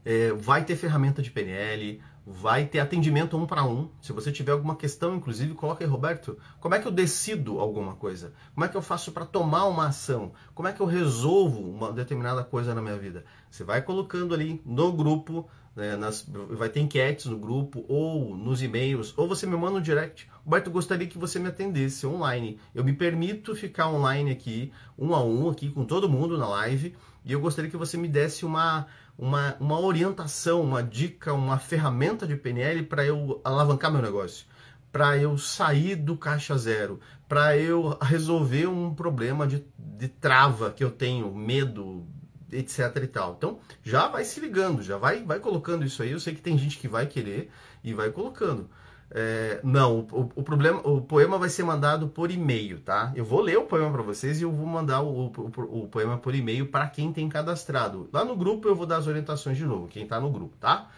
É, 0.08 0.32
vai 0.32 0.64
ter 0.64 0.76
ferramenta 0.76 1.20
de 1.20 1.32
PNL, 1.32 2.00
vai 2.24 2.64
ter 2.64 2.78
atendimento 2.78 3.36
um 3.36 3.44
para 3.44 3.64
um. 3.64 3.90
Se 4.00 4.12
você 4.12 4.30
tiver 4.30 4.52
alguma 4.52 4.76
questão, 4.76 5.16
inclusive, 5.16 5.52
coloca 5.54 5.82
aí, 5.82 5.90
Roberto, 5.90 6.38
como 6.60 6.76
é 6.76 6.78
que 6.78 6.86
eu 6.86 6.92
decido 6.92 7.58
alguma 7.58 7.96
coisa? 7.96 8.32
Como 8.54 8.64
é 8.64 8.68
que 8.68 8.76
eu 8.76 8.82
faço 8.82 9.10
para 9.10 9.26
tomar 9.26 9.64
uma 9.66 9.88
ação? 9.88 10.30
Como 10.54 10.68
é 10.68 10.72
que 10.72 10.80
eu 10.80 10.86
resolvo 10.86 11.60
uma 11.60 11.92
determinada 11.92 12.44
coisa 12.44 12.72
na 12.72 12.80
minha 12.80 12.96
vida? 12.96 13.24
Você 13.50 13.64
vai 13.64 13.82
colocando 13.82 14.32
ali 14.32 14.62
no 14.64 14.92
grupo, 14.92 15.48
né, 15.74 15.96
nas, 15.96 16.24
vai 16.50 16.68
ter 16.68 16.78
enquetes 16.78 17.26
no 17.26 17.36
grupo 17.36 17.84
ou 17.88 18.36
nos 18.36 18.62
e-mails, 18.62 19.12
ou 19.16 19.26
você 19.26 19.44
me 19.44 19.56
manda 19.56 19.78
um 19.78 19.82
direct. 19.82 20.28
Roberto, 20.44 20.70
gostaria 20.70 21.08
que 21.08 21.18
você 21.18 21.40
me 21.40 21.48
atendesse 21.48 22.06
online. 22.06 22.60
Eu 22.72 22.84
me 22.84 22.92
permito 22.92 23.56
ficar 23.56 23.88
online 23.88 24.30
aqui, 24.30 24.72
um 24.96 25.14
a 25.14 25.22
um, 25.24 25.50
aqui 25.50 25.68
com 25.68 25.84
todo 25.84 26.08
mundo 26.08 26.38
na 26.38 26.48
live, 26.48 26.96
e 27.24 27.32
eu 27.32 27.40
gostaria 27.40 27.68
que 27.68 27.76
você 27.76 27.96
me 27.96 28.06
desse 28.06 28.46
uma 28.46 28.86
uma, 29.18 29.56
uma 29.58 29.80
orientação, 29.80 30.60
uma 30.60 30.82
dica, 30.82 31.32
uma 31.32 31.58
ferramenta 31.58 32.26
de 32.26 32.36
PNL 32.36 32.82
para 32.84 33.04
eu 33.04 33.40
alavancar 33.44 33.90
meu 33.90 34.02
negócio, 34.02 34.46
para 34.92 35.16
eu 35.16 35.36
sair 35.38 35.96
do 35.96 36.16
caixa 36.16 36.56
zero, 36.56 37.00
para 37.28 37.56
eu 37.56 37.96
resolver 38.00 38.66
um 38.66 38.94
problema 38.94 39.46
de, 39.46 39.64
de 39.78 40.08
trava 40.08 40.70
que 40.70 40.84
eu 40.84 40.90
tenho, 40.90 41.34
medo, 41.34 42.06
etc 42.52 42.96
e 43.02 43.06
tal. 43.06 43.34
Então, 43.36 43.58
já 43.82 44.08
vai 44.08 44.24
se 44.24 44.38
ligando, 44.40 44.82
já 44.82 44.96
vai, 44.96 45.22
vai 45.22 45.40
colocando 45.40 45.84
isso 45.84 46.02
aí. 46.02 46.12
Eu 46.12 46.20
sei 46.20 46.34
que 46.34 46.40
tem 46.40 46.56
gente 46.56 46.78
que 46.78 46.88
vai 46.88 47.06
querer 47.06 47.50
e 47.82 47.92
vai 47.92 48.10
colocando. 48.10 48.68
É, 49.10 49.60
não, 49.62 50.00
o, 50.10 50.30
o, 50.34 50.42
problema, 50.42 50.80
o 50.86 51.00
poema 51.00 51.38
vai 51.38 51.48
ser 51.48 51.62
mandado 51.62 52.08
por 52.08 52.30
e-mail, 52.30 52.80
tá? 52.80 53.12
Eu 53.14 53.24
vou 53.24 53.40
ler 53.40 53.56
o 53.56 53.64
poema 53.64 53.90
para 53.90 54.02
vocês 54.02 54.40
e 54.40 54.44
eu 54.44 54.50
vou 54.50 54.66
mandar 54.66 55.00
o, 55.02 55.26
o, 55.26 55.82
o 55.84 55.88
poema 55.88 56.18
por 56.18 56.34
e-mail 56.34 56.66
para 56.66 56.88
quem 56.88 57.12
tem 57.12 57.28
cadastrado. 57.28 58.08
Lá 58.12 58.24
no 58.24 58.36
grupo 58.36 58.68
eu 58.68 58.74
vou 58.74 58.86
dar 58.86 58.96
as 58.96 59.06
orientações 59.06 59.56
de 59.56 59.64
novo, 59.64 59.86
quem 59.86 60.06
tá 60.06 60.20
no 60.20 60.30
grupo, 60.30 60.56
tá? 60.58 60.90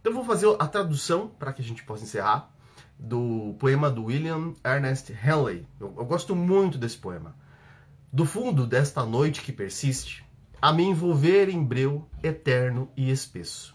Então 0.00 0.12
eu 0.12 0.16
vou 0.16 0.24
fazer 0.24 0.54
a 0.58 0.66
tradução 0.66 1.28
para 1.38 1.52
que 1.52 1.62
a 1.62 1.64
gente 1.64 1.82
possa 1.84 2.04
encerrar 2.04 2.50
do 2.98 3.54
poema 3.58 3.90
do 3.90 4.04
William 4.04 4.52
Ernest 4.64 5.12
Henley. 5.12 5.66
Eu, 5.80 5.94
eu 5.96 6.04
gosto 6.04 6.36
muito 6.36 6.76
desse 6.76 6.98
poema. 6.98 7.34
Do 8.12 8.24
fundo 8.24 8.66
desta 8.66 9.04
noite 9.04 9.40
que 9.40 9.50
persiste, 9.50 10.24
a 10.60 10.72
me 10.72 10.84
envolver 10.84 11.48
em 11.48 11.64
breu 11.64 12.08
eterno 12.22 12.90
e 12.96 13.10
espesso. 13.10 13.74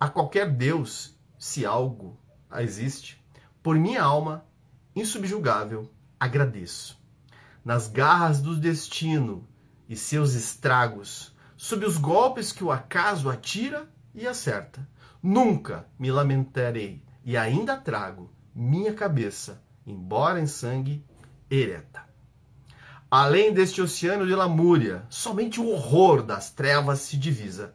A 0.00 0.08
qualquer 0.08 0.50
Deus, 0.50 1.16
se 1.38 1.64
algo 1.64 2.18
existe, 2.58 3.22
por 3.62 3.76
minha 3.76 4.02
alma 4.02 4.44
insubjugável 4.94 5.90
agradeço. 6.18 6.98
Nas 7.64 7.88
garras 7.88 8.40
do 8.40 8.56
destino 8.56 9.46
e 9.88 9.96
seus 9.96 10.34
estragos, 10.34 11.34
sob 11.56 11.84
os 11.84 11.96
golpes 11.96 12.52
que 12.52 12.64
o 12.64 12.70
acaso 12.70 13.28
atira 13.28 13.88
e 14.14 14.26
acerta, 14.26 14.88
nunca 15.22 15.86
me 15.98 16.10
lamentarei 16.10 17.02
e 17.24 17.36
ainda 17.36 17.76
trago 17.76 18.30
minha 18.54 18.94
cabeça, 18.94 19.62
embora 19.86 20.40
em 20.40 20.46
sangue, 20.46 21.04
ereta. 21.50 22.06
Além 23.10 23.52
deste 23.52 23.80
oceano 23.80 24.26
de 24.26 24.34
lamúria, 24.34 25.04
somente 25.08 25.60
o 25.60 25.68
horror 25.68 26.22
das 26.22 26.50
trevas 26.50 27.00
se 27.00 27.16
divisa. 27.16 27.74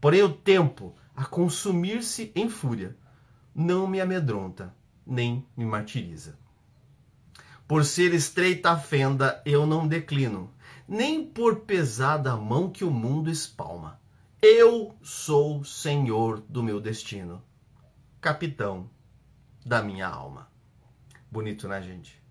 Porém, 0.00 0.22
o 0.22 0.32
tempo, 0.32 0.94
a 1.16 1.24
consumir-se 1.24 2.30
em 2.34 2.48
fúria, 2.48 2.96
não 3.54 3.86
me 3.86 4.00
amedronta, 4.00 4.74
nem 5.06 5.46
me 5.56 5.64
martiriza. 5.64 6.38
Por 7.66 7.84
ser 7.84 8.14
estreita 8.14 8.70
a 8.70 8.78
fenda, 8.78 9.42
eu 9.44 9.66
não 9.66 9.86
declino, 9.86 10.50
nem 10.86 11.24
por 11.24 11.60
pesada 11.60 12.32
a 12.32 12.36
mão 12.36 12.70
que 12.70 12.84
o 12.84 12.90
mundo 12.90 13.30
espalma. 13.30 14.00
Eu 14.40 14.96
sou 15.02 15.64
senhor 15.64 16.40
do 16.48 16.62
meu 16.62 16.80
destino, 16.80 17.42
capitão 18.20 18.88
da 19.66 19.82
minha 19.82 20.06
alma. 20.06 20.48
Bonito, 21.30 21.68
né, 21.68 21.82
gente? 21.82 22.22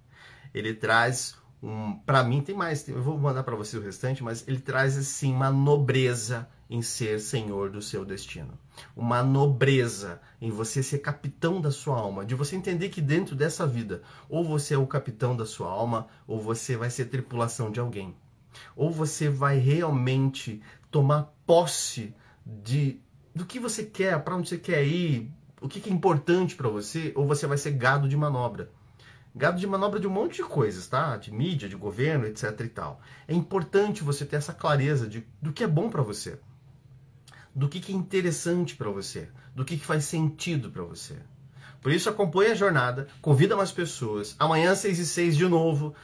Ele 0.53 0.73
traz 0.73 1.37
um, 1.61 1.97
para 1.99 2.23
mim 2.23 2.41
tem 2.41 2.55
mais, 2.55 2.87
eu 2.87 3.01
vou 3.01 3.17
mandar 3.17 3.43
para 3.43 3.55
você 3.55 3.77
o 3.77 3.81
restante, 3.81 4.23
mas 4.23 4.47
ele 4.47 4.59
traz 4.59 4.97
assim 4.97 5.33
uma 5.33 5.51
nobreza 5.51 6.47
em 6.69 6.81
ser 6.81 7.19
senhor 7.19 7.69
do 7.69 7.81
seu 7.81 8.03
destino. 8.03 8.57
Uma 8.95 9.23
nobreza 9.23 10.21
em 10.41 10.49
você 10.51 10.83
ser 10.83 10.99
capitão 10.99 11.61
da 11.61 11.71
sua 11.71 11.97
alma, 11.97 12.25
de 12.25 12.35
você 12.35 12.55
entender 12.55 12.89
que 12.89 13.01
dentro 13.01 13.35
dessa 13.35 13.65
vida, 13.65 14.01
ou 14.29 14.43
você 14.43 14.73
é 14.73 14.77
o 14.77 14.87
capitão 14.87 15.35
da 15.35 15.45
sua 15.45 15.69
alma, 15.69 16.07
ou 16.27 16.39
você 16.39 16.75
vai 16.75 16.89
ser 16.89 17.05
tripulação 17.05 17.71
de 17.71 17.79
alguém. 17.79 18.15
Ou 18.75 18.91
você 18.91 19.29
vai 19.29 19.57
realmente 19.57 20.61
tomar 20.91 21.33
posse 21.45 22.13
de 22.45 22.99
do 23.33 23.45
que 23.45 23.59
você 23.59 23.83
quer, 23.83 24.19
para 24.23 24.35
onde 24.35 24.49
você 24.49 24.57
quer 24.57 24.83
ir, 24.83 25.31
o 25.61 25.67
que 25.67 25.87
é 25.87 25.93
importante 25.93 26.55
para 26.55 26.67
você, 26.67 27.11
ou 27.15 27.27
você 27.27 27.45
vai 27.45 27.57
ser 27.57 27.71
gado 27.71 28.09
de 28.09 28.17
manobra 28.17 28.71
gado 29.37 29.59
de 29.59 29.67
manobra 29.67 29.99
de 29.99 30.07
um 30.07 30.11
monte 30.11 30.37
de 30.37 30.43
coisas, 30.43 30.87
tá? 30.87 31.15
De 31.15 31.31
mídia, 31.31 31.69
de 31.69 31.75
governo, 31.75 32.25
etc 32.25 32.59
e 32.61 32.67
tal. 32.67 32.99
É 33.27 33.33
importante 33.33 34.03
você 34.03 34.25
ter 34.25 34.37
essa 34.37 34.51
clareza 34.51 35.07
de, 35.07 35.25
do 35.39 35.53
que 35.53 35.63
é 35.63 35.67
bom 35.67 35.89
para 35.89 36.01
você, 36.01 36.39
do 37.57 37.67
que, 37.67 37.79
que 37.79 37.91
é 37.91 37.95
interessante 37.95 38.75
para 38.75 38.91
você, 38.91 39.29
do 39.55 39.65
que, 39.65 39.77
que 39.77 39.85
faz 39.85 40.05
sentido 40.05 40.69
para 40.69 40.83
você. 40.83 41.15
Por 41.81 41.91
isso, 41.91 42.07
acompanhe 42.07 42.51
a 42.51 42.55
jornada, 42.55 43.07
convida 43.19 43.55
mais 43.55 43.71
pessoas. 43.71 44.35
Amanhã, 44.37 44.75
6 44.75 44.99
e 44.99 45.05
6 45.07 45.35
de 45.35 45.47
novo. 45.47 45.95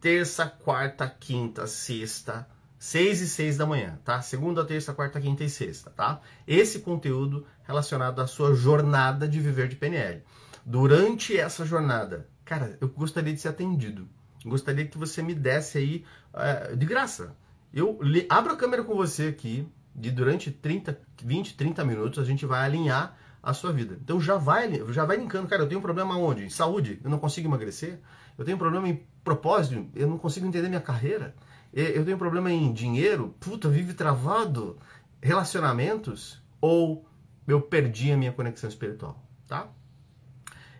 Terça, 0.00 0.46
quarta, 0.46 1.06
quinta, 1.06 1.66
sexta. 1.66 2.48
6 2.78 3.20
e 3.20 3.28
6 3.28 3.58
da 3.58 3.66
manhã, 3.66 3.98
tá? 4.02 4.22
Segunda, 4.22 4.64
terça, 4.64 4.94
quarta, 4.94 5.20
quinta 5.20 5.44
e 5.44 5.50
sexta, 5.50 5.90
tá? 5.90 6.22
Esse 6.46 6.78
conteúdo 6.78 7.44
relacionado 7.64 8.20
à 8.20 8.26
sua 8.26 8.54
jornada 8.54 9.28
de 9.28 9.40
viver 9.40 9.68
de 9.68 9.76
PNL. 9.76 10.22
Durante 10.64 11.36
essa 11.36 11.66
jornada, 11.66 12.26
cara, 12.46 12.78
eu 12.80 12.88
gostaria 12.88 13.34
de 13.34 13.40
ser 13.40 13.48
atendido. 13.48 14.08
Gostaria 14.42 14.86
que 14.86 14.96
você 14.96 15.22
me 15.22 15.34
desse 15.34 15.76
aí 15.76 16.04
uh, 16.32 16.74
de 16.74 16.86
graça. 16.86 17.36
Eu 17.74 17.98
abro 18.30 18.54
a 18.54 18.56
câmera 18.56 18.84
com 18.84 18.94
você 18.94 19.26
aqui, 19.26 19.68
de 19.98 20.10
durante 20.10 20.50
30, 20.50 20.98
20, 21.22 21.56
30 21.56 21.84
minutos, 21.84 22.18
a 22.18 22.24
gente 22.24 22.46
vai 22.46 22.64
alinhar 22.64 23.16
a 23.42 23.52
sua 23.52 23.72
vida. 23.72 23.98
Então 24.02 24.20
já 24.20 24.36
vai, 24.36 24.82
já 24.92 25.04
vai 25.04 25.16
linkando, 25.16 25.48
cara, 25.48 25.62
eu 25.62 25.68
tenho 25.68 25.78
um 25.78 25.82
problema 25.82 26.16
onde? 26.16 26.44
Em 26.44 26.50
saúde, 26.50 27.00
eu 27.02 27.10
não 27.10 27.18
consigo 27.18 27.48
emagrecer. 27.48 28.00
Eu 28.36 28.44
tenho 28.44 28.56
um 28.56 28.58
problema 28.58 28.88
em 28.88 29.04
propósito, 29.24 29.88
eu 29.94 30.08
não 30.08 30.18
consigo 30.18 30.46
entender 30.46 30.68
minha 30.68 30.80
carreira. 30.80 31.34
Eu 31.72 32.04
tenho 32.04 32.16
um 32.16 32.18
problema 32.18 32.50
em 32.50 32.72
dinheiro, 32.72 33.34
puta, 33.40 33.68
vive 33.68 33.94
travado. 33.94 34.78
Relacionamentos, 35.20 36.40
ou 36.60 37.04
eu 37.46 37.60
perdi 37.60 38.12
a 38.12 38.16
minha 38.16 38.32
conexão 38.32 38.68
espiritual, 38.68 39.20
tá? 39.48 39.68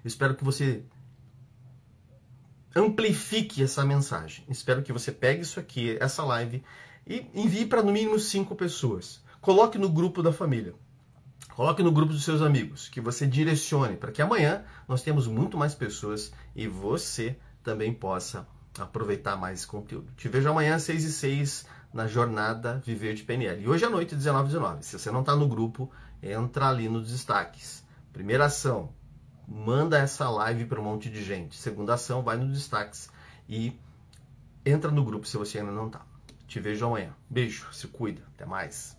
Espero 0.04 0.36
que 0.36 0.44
você 0.44 0.84
amplifique 2.74 3.62
essa 3.62 3.84
mensagem. 3.84 4.44
Espero 4.48 4.82
que 4.82 4.92
você 4.92 5.10
pegue 5.10 5.42
isso 5.42 5.58
aqui, 5.58 5.96
essa 6.00 6.22
live, 6.24 6.62
e 7.08 7.26
envie 7.34 7.64
para 7.64 7.82
no 7.82 7.90
mínimo 7.90 8.18
cinco 8.18 8.54
pessoas. 8.54 9.24
Coloque 9.40 9.78
no 9.78 9.88
grupo 9.88 10.22
da 10.22 10.32
família. 10.32 10.74
Coloque 11.56 11.82
no 11.82 11.90
grupo 11.90 12.12
dos 12.12 12.22
seus 12.22 12.42
amigos, 12.42 12.88
que 12.88 13.00
você 13.00 13.26
direcione 13.26 13.96
para 13.96 14.12
que 14.12 14.22
amanhã 14.22 14.64
nós 14.86 15.02
temos 15.02 15.26
muito 15.26 15.56
mais 15.56 15.74
pessoas 15.74 16.32
e 16.54 16.68
você 16.68 17.36
também 17.64 17.92
possa 17.92 18.46
aproveitar 18.78 19.36
mais 19.36 19.60
esse 19.60 19.66
conteúdo. 19.66 20.12
Te 20.16 20.28
vejo 20.28 20.48
amanhã 20.48 20.76
às 20.76 20.82
6 20.84 21.04
e 21.04 21.12
6 21.12 21.66
na 21.92 22.06
jornada 22.06 22.80
Viver 22.84 23.14
de 23.14 23.24
PNL. 23.24 23.62
E 23.62 23.68
hoje 23.68 23.84
à 23.84 23.90
noite, 23.90 24.14
19 24.14 24.44
h 24.44 24.52
19. 24.52 24.84
Se 24.84 24.98
você 24.98 25.10
não 25.10 25.20
está 25.20 25.34
no 25.34 25.48
grupo, 25.48 25.90
entra 26.22 26.68
ali 26.68 26.88
nos 26.88 27.10
destaques. 27.10 27.84
Primeira 28.12 28.44
ação, 28.44 28.92
manda 29.46 29.98
essa 29.98 30.28
live 30.28 30.66
para 30.66 30.80
um 30.80 30.84
monte 30.84 31.10
de 31.10 31.24
gente. 31.24 31.56
Segunda 31.56 31.94
ação, 31.94 32.22
vai 32.22 32.36
nos 32.36 32.52
destaques 32.52 33.10
e 33.48 33.76
entra 34.64 34.90
no 34.90 35.04
grupo 35.04 35.26
se 35.26 35.36
você 35.36 35.58
ainda 35.58 35.72
não 35.72 35.86
está. 35.86 36.07
Te 36.48 36.58
vejo 36.60 36.86
amanhã. 36.86 37.14
Beijo, 37.30 37.72
se 37.72 37.86
cuida. 37.86 38.22
Até 38.34 38.44
mais. 38.44 38.97